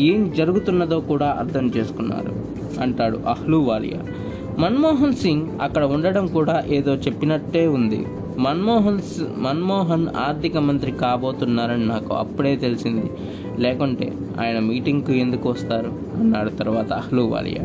ఏం 0.00 0.34
జరుగుతున్నదో 0.38 1.00
కూడా 1.00 1.36
అర్థం 1.38 1.72
చేసుకున్నారు 1.76 2.32
అంటాడు 2.82 3.18
అహ్లూవాలియా 3.18 4.00
మన్మోహన్ 4.58 5.14
సింగ్ 5.14 5.46
అక్కడ 5.62 5.84
ఉండడం 5.84 6.26
కూడా 6.26 6.64
ఏదో 6.66 6.94
చెప్పినట్టే 6.94 7.66
ఉంది. 7.66 8.06
మన్మోహన్ 8.38 9.00
మన్మోహన్ 9.38 10.06
ఆర్థిక 10.28 10.56
మంత్రి 10.56 10.90
కాబోతున్నారని 10.90 11.86
నాకు 11.86 12.14
అప్పుడే 12.14 12.56
తెలిసింది. 12.56 13.10
లేకుంటే 13.58 14.12
ఆయన 14.40 14.58
మీటింగ్కు 14.58 15.12
ఎందుకు 15.12 15.48
వస్తారు? 15.48 15.92
అన్నాడు 16.20 16.50
తర్వాత 16.50 16.92
అహ్లూవాలియా. 16.92 17.64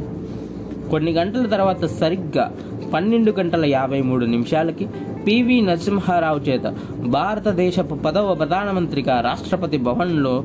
కొన్ని 0.91 1.11
గంటల 1.11 1.45
తర్వాత 1.45 1.85
సరిగ్గా 1.85 2.53
పన్నెండు 2.93 3.31
గంటల 3.31 3.65
యాభై 3.65 4.01
మూడు 4.01 4.25
నిమిషాలకి 4.25 4.87
పివి 5.27 5.61
నరసింహారావు 5.61 6.39
చేత 6.39 6.75
భారతదేశపు 7.05 7.95
పదవ 7.95 8.35
ప్రధానమంత్రిగా 8.35 9.21
రాష్ట్రపతి 9.21 9.77
భవన్లో 9.77 10.43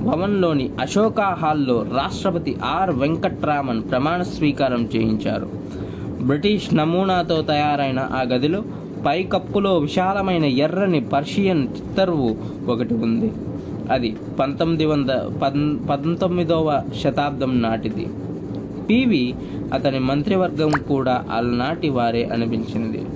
భవన్లోని 0.00 0.70
అశోకా 0.80 1.24
హాల్లో 1.24 1.82
రాష్ట్రపతి 1.82 2.56
ఆర్ 2.64 2.90
వెంకట్రామన్ 2.90 3.82
ప్రమాణ 3.90 4.22
స్వీకారం 4.22 4.88
చేయించారు. 4.96 5.50
బ్రిటిష్ 6.22 6.74
నమూనాతో 6.74 7.42
తయారైన 7.42 8.08
ఆ 8.12 8.22
గదిలో 8.22 8.62
పైకప్పులో 9.06 9.78
విశాలమైన 9.78 10.44
ఎర్రని 10.44 11.00
పర్షియన్ 11.00 11.68
చిత్తరువు 11.68 12.36
ఒకటి 12.68 12.94
ఉంది. 12.94 13.32
అది 13.90 14.16
పంతొమ్మిది 14.40 14.84
వంద 14.84 15.10
పద్ 15.10 15.88
పంతొమ్మిదవ 15.88 16.82
శతాబ్దం 17.02 17.62
నాటిది. 17.62 18.06
పివి 18.90 19.34
అతని 19.72 19.98
మంత్రివర్గం 19.98 20.70
కూడా 20.70 21.24
అలనాటి 21.30 21.88
వారే 21.88 22.24
అనిపించింది. 22.24 23.06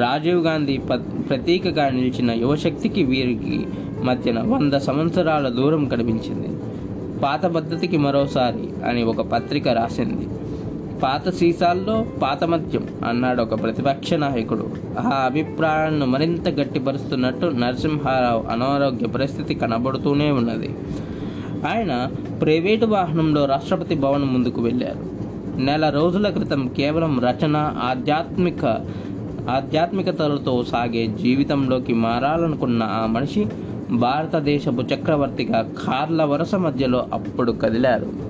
రాజీవ్ 0.00 0.44
గాంధీ 0.44 0.76
ప- 0.76 1.28
ప్రతీకగా 1.28 1.88
నిలిచిన 1.88 2.30
యువశక్తికి 2.30 3.04
వీరికి 3.04 3.66
మధ్యన 4.02 4.40
వంద 4.40 4.74
సంవత్సరాల 4.74 5.48
దూరం 5.48 5.84
కనిపించింది 5.84 6.48
పాత 7.20 7.46
పద్ధతికి 7.46 7.96
మరోసారి 7.96 8.88
అని 8.88 9.02
ఒక 9.02 9.20
పత్రిక 9.20 9.68
రాసింది. 9.68 10.28
పాత 11.02 11.28
సీసాల్లో 11.30 12.06
పాత 12.22 12.44
మద్యం 12.44 12.88
అన్నాడు 13.08 13.42
ఒక 13.42 13.62
ప్రతిపక్ష 13.62 14.14
నాయకుడు. 14.14 14.68
ఆ 14.98 15.22
అభిప్రాయాలను 15.24 16.06
మరింత 16.06 16.48
గట్టిపరుస్తున్నట్టు 16.48 17.46
నరసింహారావు 17.46 18.42
అనారోగ్య 18.42 19.06
పరిస్థితి 19.06 19.54
కనబడుతూనే 19.54 20.30
ఉన్నది. 20.30 20.76
ఆయన 21.68 22.08
ప్రైవేటు 22.42 22.86
వాహనంలో 22.86 23.44
రాష్ట్రపతి 23.44 23.94
భవన్ 23.94 24.24
ముందుకు 24.24 24.60
వెళ్ళారు. 24.60 25.10
నెల 25.60 25.88
రోజుల 25.88 26.28
క్రితం 26.28 26.68
కేవలం 26.68 27.20
రచన 27.20 27.56
ఆధ్యాత్మిక 27.82 28.64
ఆధ్యాత్మికతలతో 29.50 30.64
సాగే 30.64 31.06
జీవితంలోకి 31.06 31.94
మారాలనుకున్న 31.94 32.82
ఆ 32.82 33.06
మనిషి 33.06 33.46
భారతదేశపు 33.90 34.82
చక్రవర్తిగా 34.94 35.72
కార్ల 35.86 36.24
వరుస 36.24 36.54
మధ్యలో 36.54 37.06
అప్పుడు 37.12 37.52
కదిలారు. 37.52 38.29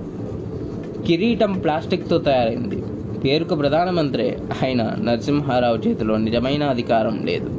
కిరీటం 1.07 1.53
ప్లాస్టిక్తో 1.53 2.17
తయారైంది. 2.17 2.83
పేరుకు 3.23 3.55
ప్రధానమంత్రి 3.55 4.35
అయిన 4.61 4.83
నరసింహారావు 4.83 5.77
చేతిలో 5.77 6.17
నిజమైన 6.17 6.63
అధికారం 6.63 7.21
లేదు. 7.25 7.49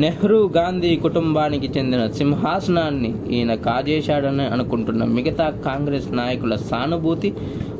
నెహ్రూ 0.00 0.50
గాంధీ 0.56 0.96
కుటుంబానికి 0.96 1.78
చెందిన 1.78 2.06
సింహాసనాన్ని 2.06 3.14
ఈయన 3.30 3.54
కాజేశాడని 3.54 4.42
అనుకుంటున్న 4.42 5.04
మిగతా 5.04 5.50
కాంగ్రెస్ 5.50 6.12
నాయకుల 6.12 6.56
సానుభూతి 6.56 7.34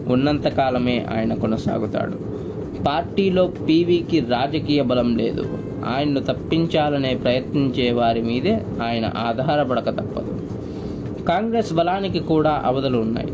ఉన్నంతకాలమే 0.06 1.06
ఆయన 1.16 1.34
కొనసాగుతాడు. 1.34 2.38
పార్టీలో 2.82 3.52
పీవీకి 3.68 4.20
రాజకీయ 4.20 4.82
బలం 4.82 5.16
లేదు. 5.16 5.46
ఆయన్ను 5.96 6.20
తప్పించాలనే 6.20 7.14
ప్రయత్నించే 7.14 7.90
వారి 7.90 8.22
మీదే 8.22 8.60
ఆయన 8.82 9.10
ఆధారపడక 9.16 9.90
తప్పదు. 9.90 10.40
కాంగ్రెస్ 11.24 11.72
బలానికి 11.72 12.18
కూడా 12.18 12.62
అవధులు 12.64 12.98
ఉన్నాయి. 12.98 13.28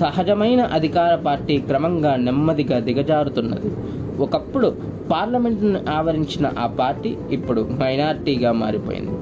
సహజమైన 0.00 0.60
అధికార 0.78 1.12
పార్టీ 1.26 1.54
క్రమంగా 1.68 2.12
నెమ్మదిగా 2.26 2.78
దిగజారుతున్నది. 2.78 3.70
ఒకప్పుడు 4.24 4.68
పార్లమెంటును 5.10 5.80
ఆవరించిన 5.90 6.46
ఆ 6.58 6.66
పార్టీ 6.80 7.10
ఇప్పుడు 7.36 7.60
మైనార్టీగా 7.80 8.52
మారిపోయింది. 8.62 9.16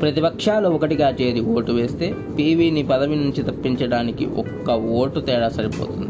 ప్రతిపక్షాలు 0.00 0.68
ఒకటిగా 0.76 1.08
చేరి 1.20 1.40
ఓటు 1.54 1.72
వేస్తే 1.72 2.06
పీవీని 2.36 2.82
పదవి 2.82 3.16
నుంచి 3.16 3.42
తప్పించడానికి 3.48 4.26
ఒక్క 4.42 4.70
ఓటు 5.00 5.20
తేడా 5.20 5.48
సరిపోతుంది. 5.48 6.08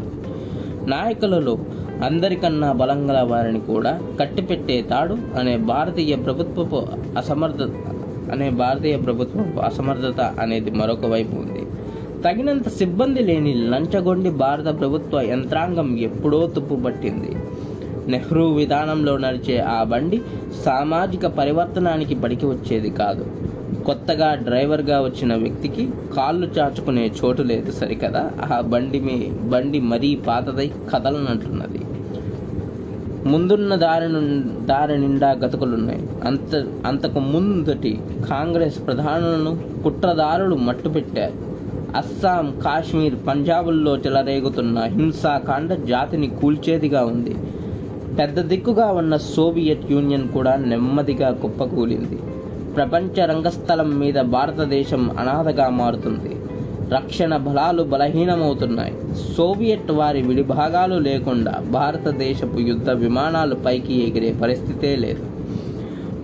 నాయకులలో 0.89 1.55
అందరికన్నా 2.07 2.69
బలంగల 2.71 3.19
వారిని 3.31 3.59
కూడా 3.71 3.91
కట్టిపెట్టే 4.19 4.77
తాడు 4.91 5.17
అనే 5.39 5.57
భారతీయ 5.71 6.15
ప్రభుత్వపు 6.15 6.79
అసమర్థత 7.17 7.73
అనే 8.31 8.49
భారతీయ 8.63 8.97
ప్రభుత్వపు 8.97 9.59
అసమర్థత 9.59 10.21
అనేది 10.39 10.71
మరొక 10.71 11.05
వైపు 11.05 11.35
ఉంది. 11.35 11.60
తగినంత 12.25 12.67
సిబ్బంది 12.69 13.23
లేని 13.23 13.53
లంచగొండి 13.53 14.29
భారత 14.29 14.79
ప్రభుత్వ 14.79 15.21
యంత్రాంగం 15.21 15.97
ఎప్పుడో 15.97 16.47
తుప్పుపట్టింది 16.47 17.31
నెహ్రూ 18.07 18.49
విధానంలో 18.53 19.17
నడిచే 19.17 19.59
ఆ 19.59 19.83
బండి 19.83 20.21
సామాజిక 20.65 21.25
పరివర్తనానికి 21.25 22.15
పడికి 22.15 22.45
వచ్చేది 22.45 22.89
కాదు. 22.89 23.25
కొత్తగా 23.85 24.35
డ్రైవర్గా 24.35 25.01
వచ్చిన 25.01 25.35
వ్యక్తికి 25.35 25.89
కాళ్ళు 26.15 26.47
చాచుకునే 26.47 27.11
చోటు 27.25 27.41
లేదు 27.41 27.71
సరికదా? 27.71 28.31
ఆ 28.51 28.61
బండి 28.61 28.99
మీ 28.99 29.31
బండి 29.49 29.79
మరీ 29.79 30.15
పాతదై 30.15 30.71
కదలనంటున్నది 30.93 31.81
ముందున్న 33.29 33.75
దారి 33.75 34.07
దారి 34.65 34.99
నిండా 34.99 35.31
గతుకులున్నాయి. 35.31 36.07
అంత 36.25 36.65
అంతకు 36.85 37.19
ముందటి 37.19 37.99
కాంగ్రెస్ 38.29 38.87
ప్రధానులను 38.87 39.81
కుట్రదారులు 39.83 40.55
మట్టుపెట్టారు. 40.55 41.50
అస్సాం 41.95 42.59
కాశ్మీర్ 42.65 43.15
పంజాబుల్లో 43.27 43.97
చెలరేగుతున్న 43.97 44.79
హింసాకాండ 44.79 45.73
జాతిని 45.73 46.27
కూల్చేదిగా 46.27 47.05
ఉంది. 47.05 47.35
పెద్ద 48.19 48.39
దిక్కుగా 48.39 48.85
ఉన్న 48.85 49.17
సోవియట్ 49.17 49.91
యూనియన్ 49.91 50.29
కూడా 50.29 50.55
నెమ్మదిగా 50.55 51.31
కుప్పకూలింది. 51.31 52.19
ప్రపంచ 52.75 53.25
రంగస్థలం 53.25 53.99
మీద 53.99 54.13
భారతదేశం 54.13 55.11
అనాథగా 55.19 55.69
మారుతుంది. 55.69 56.37
రక్షణ 56.93 57.37
బలాలు 57.37 57.83
బలహీనమవుతున్నాయి. 57.83 58.93
సోవియట్ 59.37 59.91
వారి 59.91 60.21
విడిభాగాలు 60.21 60.95
లేకుండా 60.95 61.63
భారతదేశపు 61.71 62.59
యుద్ధ 62.59 62.89
విమానాలు 62.89 63.55
పైకి 63.55 64.07
ఎగిరే 64.07 64.35
పరిస్థితే 64.41 64.95
లేదు. 64.95 65.30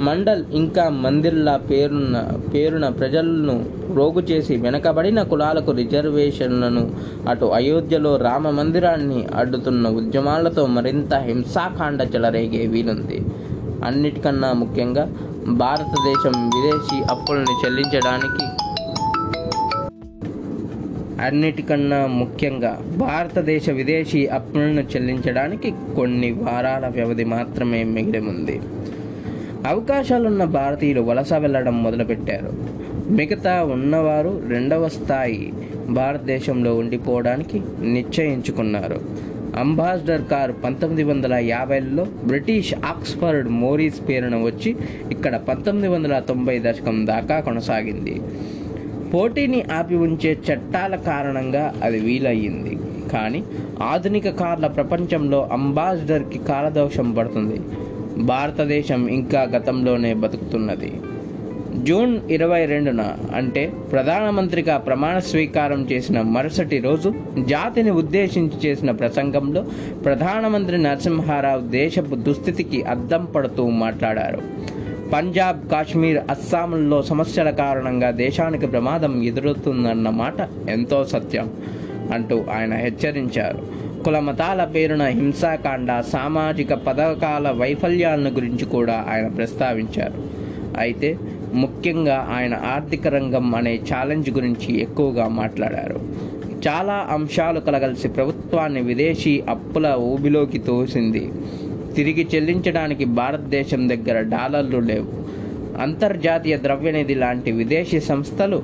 మండల్ 0.06 0.46
ఇంకా 0.54 0.90
మందిర్లా 0.90 1.58
పేరున్న 1.70 2.18
పేరున 2.54 2.90
ప్రజలను 2.90 3.66
రోగు 3.96 4.22
చేసి 4.22 4.58
వెనకబడిన 4.58 5.24
కులాలకు 5.24 5.72
రిజర్వేషన్లను 5.72 6.92
అటు 7.30 7.46
అయోధ్యలో 7.46 8.18
రామ 8.18 8.50
మందిరాన్ని 8.50 9.28
అడ్డుతున్న 9.36 9.88
ఉద్యమాలతో 9.88 10.66
మరింత 10.66 11.14
హింసాకాండ 11.14 12.02
చెలరేగే 12.16 12.66
వీలుంది. 12.68 13.20
అన్నిటికన్నా 13.86 14.54
ముఖ్యంగా 14.54 15.06
భారతదేశం 15.48 16.50
విదేశీ 16.56 17.04
అప్పులను 17.12 17.56
చెల్లించడానికి. 17.66 18.46
అన్నిటికన్నా 21.22 22.08
ముఖ్యంగా 22.08 22.80
భారతదేశ 22.98 23.70
విదేశీ 23.70 24.26
అప్పులను 24.26 24.82
చెల్లించడానికి 24.82 25.72
కొన్ని 25.96 26.32
వారాల 26.32 26.88
వ్యవధి 26.88 27.24
మాత్రమే 27.24 27.84
మిగిలి 27.84 28.20
ఉంది. 28.20 28.62
అవకాశాలున్న 29.68 30.44
భారతీయులు 30.44 31.02
వలస 31.02 31.34
వెళ్ళడం 31.34 31.84
మొదలుపెట్టారు. 31.84 32.52
మిగతా 33.12 33.64
ఉన్నవారు 33.64 34.42
రెండవ 34.50 34.88
స్థాయి 34.88 35.54
భారతదేశంలో 35.90 36.76
ఉండిపోవడానికి 36.76 37.62
నిశ్చయించుకున్నారు. 37.82 39.00
అంబాసిడర్ 39.60 40.22
కారు 40.22 40.52
పంతొమ్మిది 40.52 41.04
వందల 41.04 41.34
యాభైలో 41.34 42.04
బ్రిటిష్ 42.26 42.74
ఆక్స్ఫర్డ్ 42.86 43.50
మోరీస్ 43.50 44.10
పేరున 44.10 44.36
వచ్చి 44.36 44.76
ఇక్కడ 45.12 45.36
పంతొమ్మిది 45.36 45.88
వందల 45.88 46.20
తొంభై 46.20 46.60
దశకం 46.60 47.08
దాకా 47.08 47.40
కొనసాగింది. 47.40 48.22
పోటీని 49.14 49.62
ఆపి 49.78 49.96
ఉంచే 49.96 50.38
చట్టాల 50.50 50.96
కారణంగా 50.96 51.74
అది 51.84 52.00
వీలయ్యింది. 52.00 52.78
కానీ 53.14 53.44
ఆధునిక 53.82 54.30
కార్ల 54.30 54.68
ప్రపంచంలో 54.68 55.50
అంబాసిడర్కి 55.52 56.40
కాలదోషం 56.40 57.12
పడుతుంది. 57.12 57.60
భారతదేశం 58.18 59.08
ఇంకా 59.08 59.42
గతంలోనే 59.42 60.14
బతుకుతున్నది. 60.14 60.94
జూన్ 61.84 62.20
ఇరవై 62.32 62.66
రెండున 62.66 63.16
అంటే 63.36 63.74
ప్రధానమంత్రిగా 63.92 64.78
ప్రమాణ 64.78 65.20
స్వీకారం 65.20 65.88
చేసిన 65.92 66.22
మరుసటి 66.22 66.80
రోజు 66.80 67.14
జాతిని 67.40 67.92
ఉద్దేశించి 67.92 68.70
చేసిన 68.70 68.92
ప్రసంగంలో 68.92 69.66
ప్రధానమంత్రి 70.06 70.78
నరసింహారావు 70.78 71.62
దేశపు 71.62 72.16
దుస్థితికి 72.16 72.84
అద్దం 72.84 73.26
పడుతూ 73.26 73.70
మాట్లాడారు. 73.70 74.42
పంజాబ్ 75.14 75.70
కాశ్మీర్ 75.70 76.18
అస్సాంలో 76.30 77.02
సమస్యల 77.02 77.50
కారణంగా 77.50 78.12
దేశానికి 78.12 78.68
ప్రమాదం 78.68 79.24
ఎదురవుతుందన్న 79.24 80.10
మాట 80.10 80.70
ఎంతో 80.70 81.06
సత్యం 81.06 81.52
అంటూ 82.14 82.46
ఆయన 82.56 82.74
హెచ్చరించారు. 82.74 83.77
కుల 84.04 84.20
మతాల 84.20 84.64
పేరున 84.64 85.04
హింసాకాండ 85.04 86.04
సామాజిక 86.14 86.74
పథకాల 86.74 87.54
వైఫల్యాలను 87.58 88.30
గురించి 88.30 88.66
కూడా 88.66 89.06
ఆయన 89.10 89.28
ప్రస్తావించారు. 89.28 90.14
అయితే 90.80 91.18
ముఖ్యంగా 91.54 92.28
ఆయన 92.32 92.56
ఆర్థిక 92.66 93.08
రంగం 93.08 93.56
అనే 93.56 93.76
ఛాలెంజ్ 93.76 94.30
గురించి 94.30 94.82
ఎక్కువగా 94.82 95.28
మాట్లాడారు. 95.28 96.00
చాలా 96.68 97.08
అంశాలు 97.10 97.60
కలగలిసి 97.60 98.08
ప్రభుత్వాన్ని 98.08 98.82
విదేశీ 98.82 99.44
అప్పుల 99.50 99.96
ఊబిలోకి 100.00 100.58
తోసింది. 100.58 101.32
తిరిగి 101.96 102.28
చెల్లించడానికి 102.36 103.06
భారతదేశం 103.06 103.90
దగ్గర 103.90 104.22
డాలర్లు 104.22 104.78
లేవు. 104.78 105.28
అంతర్జాతీయ 105.82 106.58
ద్రవ్యనిధి 106.58 107.16
లాంటి 107.16 107.52
విదేశీ 107.52 108.00
సంస్థలు 108.00 108.64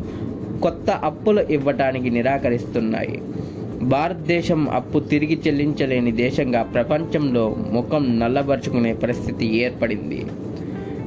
కొత్త 0.61 0.89
అప్పులు 0.89 1.41
ఇవ్వటానికి 1.41 2.09
నిరాకరిస్తున్నాయి. 2.09 3.21
భారతదేశం 3.89 4.69
అప్పు 4.69 4.99
తిరిగి 4.99 5.39
చెల్లించలేని 5.47 6.11
దేశంగా 6.11 6.63
ప్రపంచంలో 6.63 7.55
ముఖం 7.71 8.19
నల్లబరుచుకునే 8.19 8.93
పరిస్థితి 8.93 9.55
ఏర్పడింది. 9.55 10.25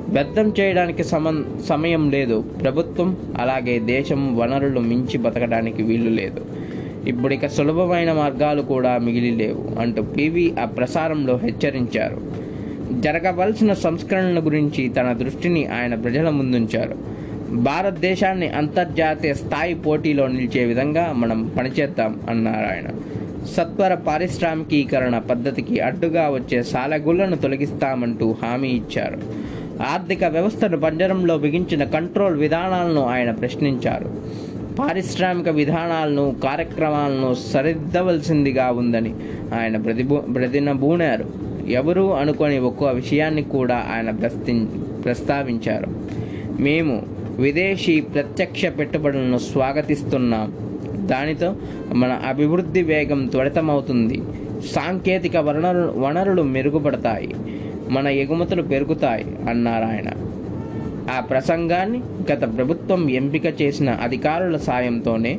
వ్యర్థం 0.09 0.53
చేయడానికి 0.61 1.05
సమన్ 1.05 1.45
సమయం 1.69 2.11
లేదు. 2.11 2.45
ప్రభుత్వం 2.63 3.17
అలాగే 3.41 3.79
దేశం 3.79 4.37
వనరులు 4.37 4.81
మించి 4.81 5.19
బతకడానికి 5.19 5.83
వీలు 5.83 6.11
లేదు. 6.11 6.45
ఇప్పుడిక 7.07 7.47
సులభమైన 7.47 8.13
మార్గాలు 8.13 8.63
కూడా 8.63 8.99
మిగిలి 8.99 9.31
లేవు 9.31 9.81
అంటూ 9.81 10.03
పివి 10.03 10.55
ఆ 10.63 10.65
ప్రసారంలో 10.65 11.37
హెచ్చరించారు. 11.37 12.21
జరగవలసిన 13.01 13.73
సంస్కరణల 13.73 14.47
గురించి 14.47 14.89
తన 14.89 15.13
దృష్టిని 15.13 15.67
ఆయన 15.67 15.95
ప్రజల 15.95 16.29
ముందుంచారు. 16.29 17.26
భారతదేశాన్ని 17.51 18.49
అంతర్జాతీయ 18.49 19.35
స్థాయి 19.35 19.75
పోటీలో 19.75 20.27
నిలిచే 20.27 20.65
విధంగా 20.65 21.13
మనం 21.17 21.53
పనిచేద్దాం 21.59 22.21
అన్నారు 22.31 22.67
ఆయన 22.67 22.89
సత్వర 23.47 23.95
పారిశ్రామికీకరణ 23.95 25.19
పద్ధతికి 25.19 25.81
అడ్డుగా 25.81 26.29
వచ్చే 26.29 26.63
సాలగుళ్ళను 26.63 27.37
తొలగిస్తామంటూ 27.37 28.35
హామీ 28.43 28.69
ఇచ్చారు. 28.69 29.19
ఆర్థిక 29.83 30.25
వ్యవస్థను 30.25 30.77
పంజరంలో 30.77 31.39
బిగించిన 31.39 31.85
కంట్రోల్ 31.85 32.37
విధానాలను 32.37 33.07
ఆయన 33.07 33.31
ప్రశ్నించారు. 33.31 34.23
పారిశ్రామిక 34.75 35.49
విధానాలను 35.49 36.37
కార్యక్రమాలను 36.43 37.35
సరిద్దవలసిందిగా 37.35 38.71
ఉందని 38.71 39.15
ఆయన 39.55 39.77
ప్రతిభూ 39.77 40.17
ప్రతినబూనారు. 40.17 41.25
ఎవరూ 41.69 42.11
అనుకోని 42.11 42.59
ఒక్కో 42.59 42.87
విషయాన్ని 42.87 43.43
కూడా 43.43 43.87
ఆయన 43.95 44.11
ప్రస్తి 44.11 44.67
ప్రస్తావించారు. 45.05 45.87
మేము 46.63 47.16
విదేశీ 47.37 48.01
ప్రత్యక్ష 48.01 48.67
పెట్టుబడులను 48.67 49.39
స్వాగతిస్తున్నాం 49.39 50.53
దానితో 51.09 51.55
మన 51.95 52.13
అభివృద్ధి 52.13 52.83
వేగం 52.83 53.27
త్వరితమవుతుంది. 53.27 54.23
సాంకేతిక 54.73 55.37
వనరు 55.37 55.95
వనరులు 55.97 56.43
మెరుగుపడతాయి. 56.43 57.35
మన 57.91 58.09
ఎగుమతులు 58.09 58.63
పెరుగుతాయి 58.63 59.27
అన్నారు 59.49 59.85
ఆయన 59.85 60.11
ఆ 61.17 61.21
ప్రసంగాన్ని 61.21 62.01
గత 62.33 62.57
ప్రభుత్వం 62.57 63.11
ఎంపిక 63.11 63.63
చేసిన 63.63 63.91
అధికారుల 63.91 64.57
సాయంతోనే 64.57 65.39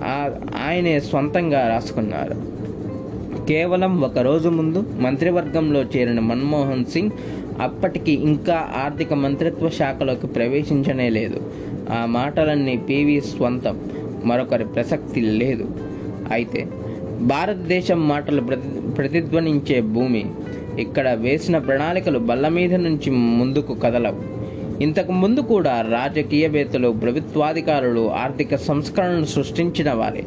ఆ- 0.00 0.30
ఆయనే 0.66 1.00
సొంతంగా 1.00 1.68
రాసుకున్నారు. 1.68 2.52
కేవలం 3.46 4.00
ఒక 4.00 4.18
రోజు 4.18 4.48
ముందు 4.48 4.84
మంత్రివర్గంలో 4.98 5.82
చేరిన 5.82 6.20
మన్మోహన్ 6.20 6.84
సింగ్ 6.84 7.10
అప్పటికి 7.62 8.12
ఇంకా 8.12 8.68
ఆర్థిక 8.84 9.12
మంత్రిత్వ 9.12 9.68
శాఖలోకి 9.68 10.26
ప్రవేశించనే 10.26 11.08
లేదు. 11.08 11.40
ఆ 11.90 12.06
మాటలన్నీ 12.06 12.76
పివి 12.76 13.20
స్వంతం. 13.20 13.80
మరొకరి 14.24 14.64
ప్రసక్తి 14.64 15.20
లేదు. 15.20 15.70
అయితే 16.32 16.66
భారతదేశం 17.20 18.08
మాటలు 18.08 18.40
ప్రతి 18.40 18.68
ప్రతిధ్వనించే 18.92 19.80
భూమి. 19.80 20.24
ఇక్కడ 20.78 21.10
వేసిన 21.10 21.58
ప్రణాళికలు 21.58 22.18
బల్ల 22.18 22.48
మీద 22.48 22.74
నుంచి 22.74 23.10
ముందుకు 23.10 23.74
కదలవు. 23.74 24.20
ఇంతకు 24.82 25.12
ముందు 25.12 25.40
కూడా 25.40 25.80
రాజకీయవేత్తలు 25.80 26.88
ప్రభుత్వాధికారులు 26.88 28.10
ఆర్థిక 28.12 28.56
సంస్కరణలు 28.56 29.24
సృష్టించిన 29.24 29.92
వారే. 29.92 30.24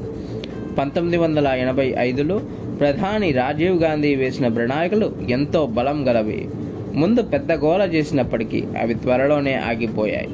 పంతొమ్మిది 0.78 1.17
వందల 1.17 1.48
ఎనభై 1.48 1.95
ఐదులో 2.00 2.41
ప్రధాని 2.80 3.32
రాజీవ్ 3.32 3.84
గాంధీ 3.84 4.15
వేసిన 4.15 4.48
ప్రణాళికలు 4.48 5.12
ఎంతో 5.30 5.65
బలం 5.65 6.08
గలవి. 6.08 6.48
ముందు 6.95 7.21
పెద్ద 7.21 7.51
గోల 7.51 7.81
చేసినప్పటికీ 7.81 8.63
అవి 8.81 8.93
త్వరలోనే 8.93 9.53
ఆగిపోయాయి. 9.53 10.29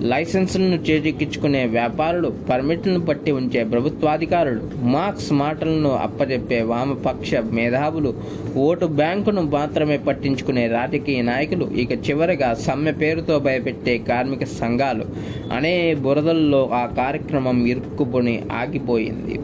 లైసెన్సులను 0.00 0.74
చేజిక్కించుకునే 0.74 1.64
వ్యాపారులు 1.66 2.32
పర్మిట్లను 2.50 3.00
పట్టి 3.00 3.32
ఉంచే 3.32 3.64
ప్రభుత్వాధికారులు 3.64 4.60
మార్క్స్ 4.82 5.32
మాటలను 5.32 5.92
అప్పజెప్పే 5.92 6.62
వామపక్ష 6.62 7.30
మేధావులు 7.34 8.14
ఓటు 8.56 8.86
బ్యాంకును 8.86 9.42
మాత్రమే 9.42 9.96
పట్టించుకునే 9.96 10.66
రాజకీయ 10.66 11.22
నాయకులు 11.22 11.64
ఇక 11.64 11.92
చివరిగా 11.92 12.54
సమ్మె 12.54 12.92
పేరుతో 12.92 13.38
భయపెట్టే 13.38 13.98
కార్మిక 13.98 14.44
సంఘాలు 14.44 15.04
అనే 15.52 15.94
బురదల్లో 15.94 16.70
ఆ 16.74 16.86
కార్యక్రమం 16.86 17.66
ఇరుక్కుపోని 17.66 18.42
ఆగిపోయింది. 18.52 19.40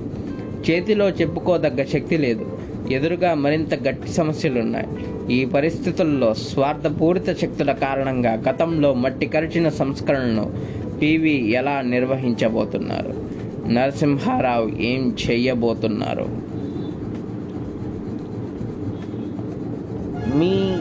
చేతిలో 0.71 1.09
చెప్పుకోదగ్గ 1.09 1.85
శక్తి 1.85 2.17
లేదు. 2.17 2.62
ఎదురుగా 2.93 3.35
మరింత 3.35 3.75
గట్టి 3.89 4.09
సమస్యలున్నాయి. 4.09 4.87
ఈ 5.35 5.45
పరిస్థితుల్లో 5.45 6.35
స్వార్థపూరిత 6.35 7.39
శక్తుల 7.39 7.73
కారణంగా 7.73 8.33
గతంలో 8.33 8.95
మట్టి 8.95 9.27
కరిచిన 9.27 9.69
సంస్కరణను 9.69 10.53
పివి 11.03 11.51
ఎలా 11.51 11.81
నిర్వహించబోతున్నారు? 11.81 13.15
నరసింహారావు 13.73 14.69
ఏం 14.83 15.17
చేయబోతున్నారు? 15.31 16.27
మీ 20.37 20.77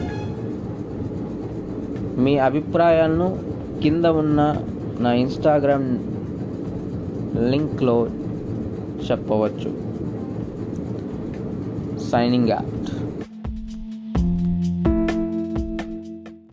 మీ 2.21 2.37
అభిప్రాయాలను 2.37 3.39
కింద 3.83 4.05
ఉన్న 4.05 4.57
నా 4.99 5.13
ఇన్స్టాగ్రామ్ 5.13 5.99
లింక్లో 7.51 8.09
చెప్పవచ్చు. 9.11 9.80
signing 12.11 12.51
out 12.51 12.65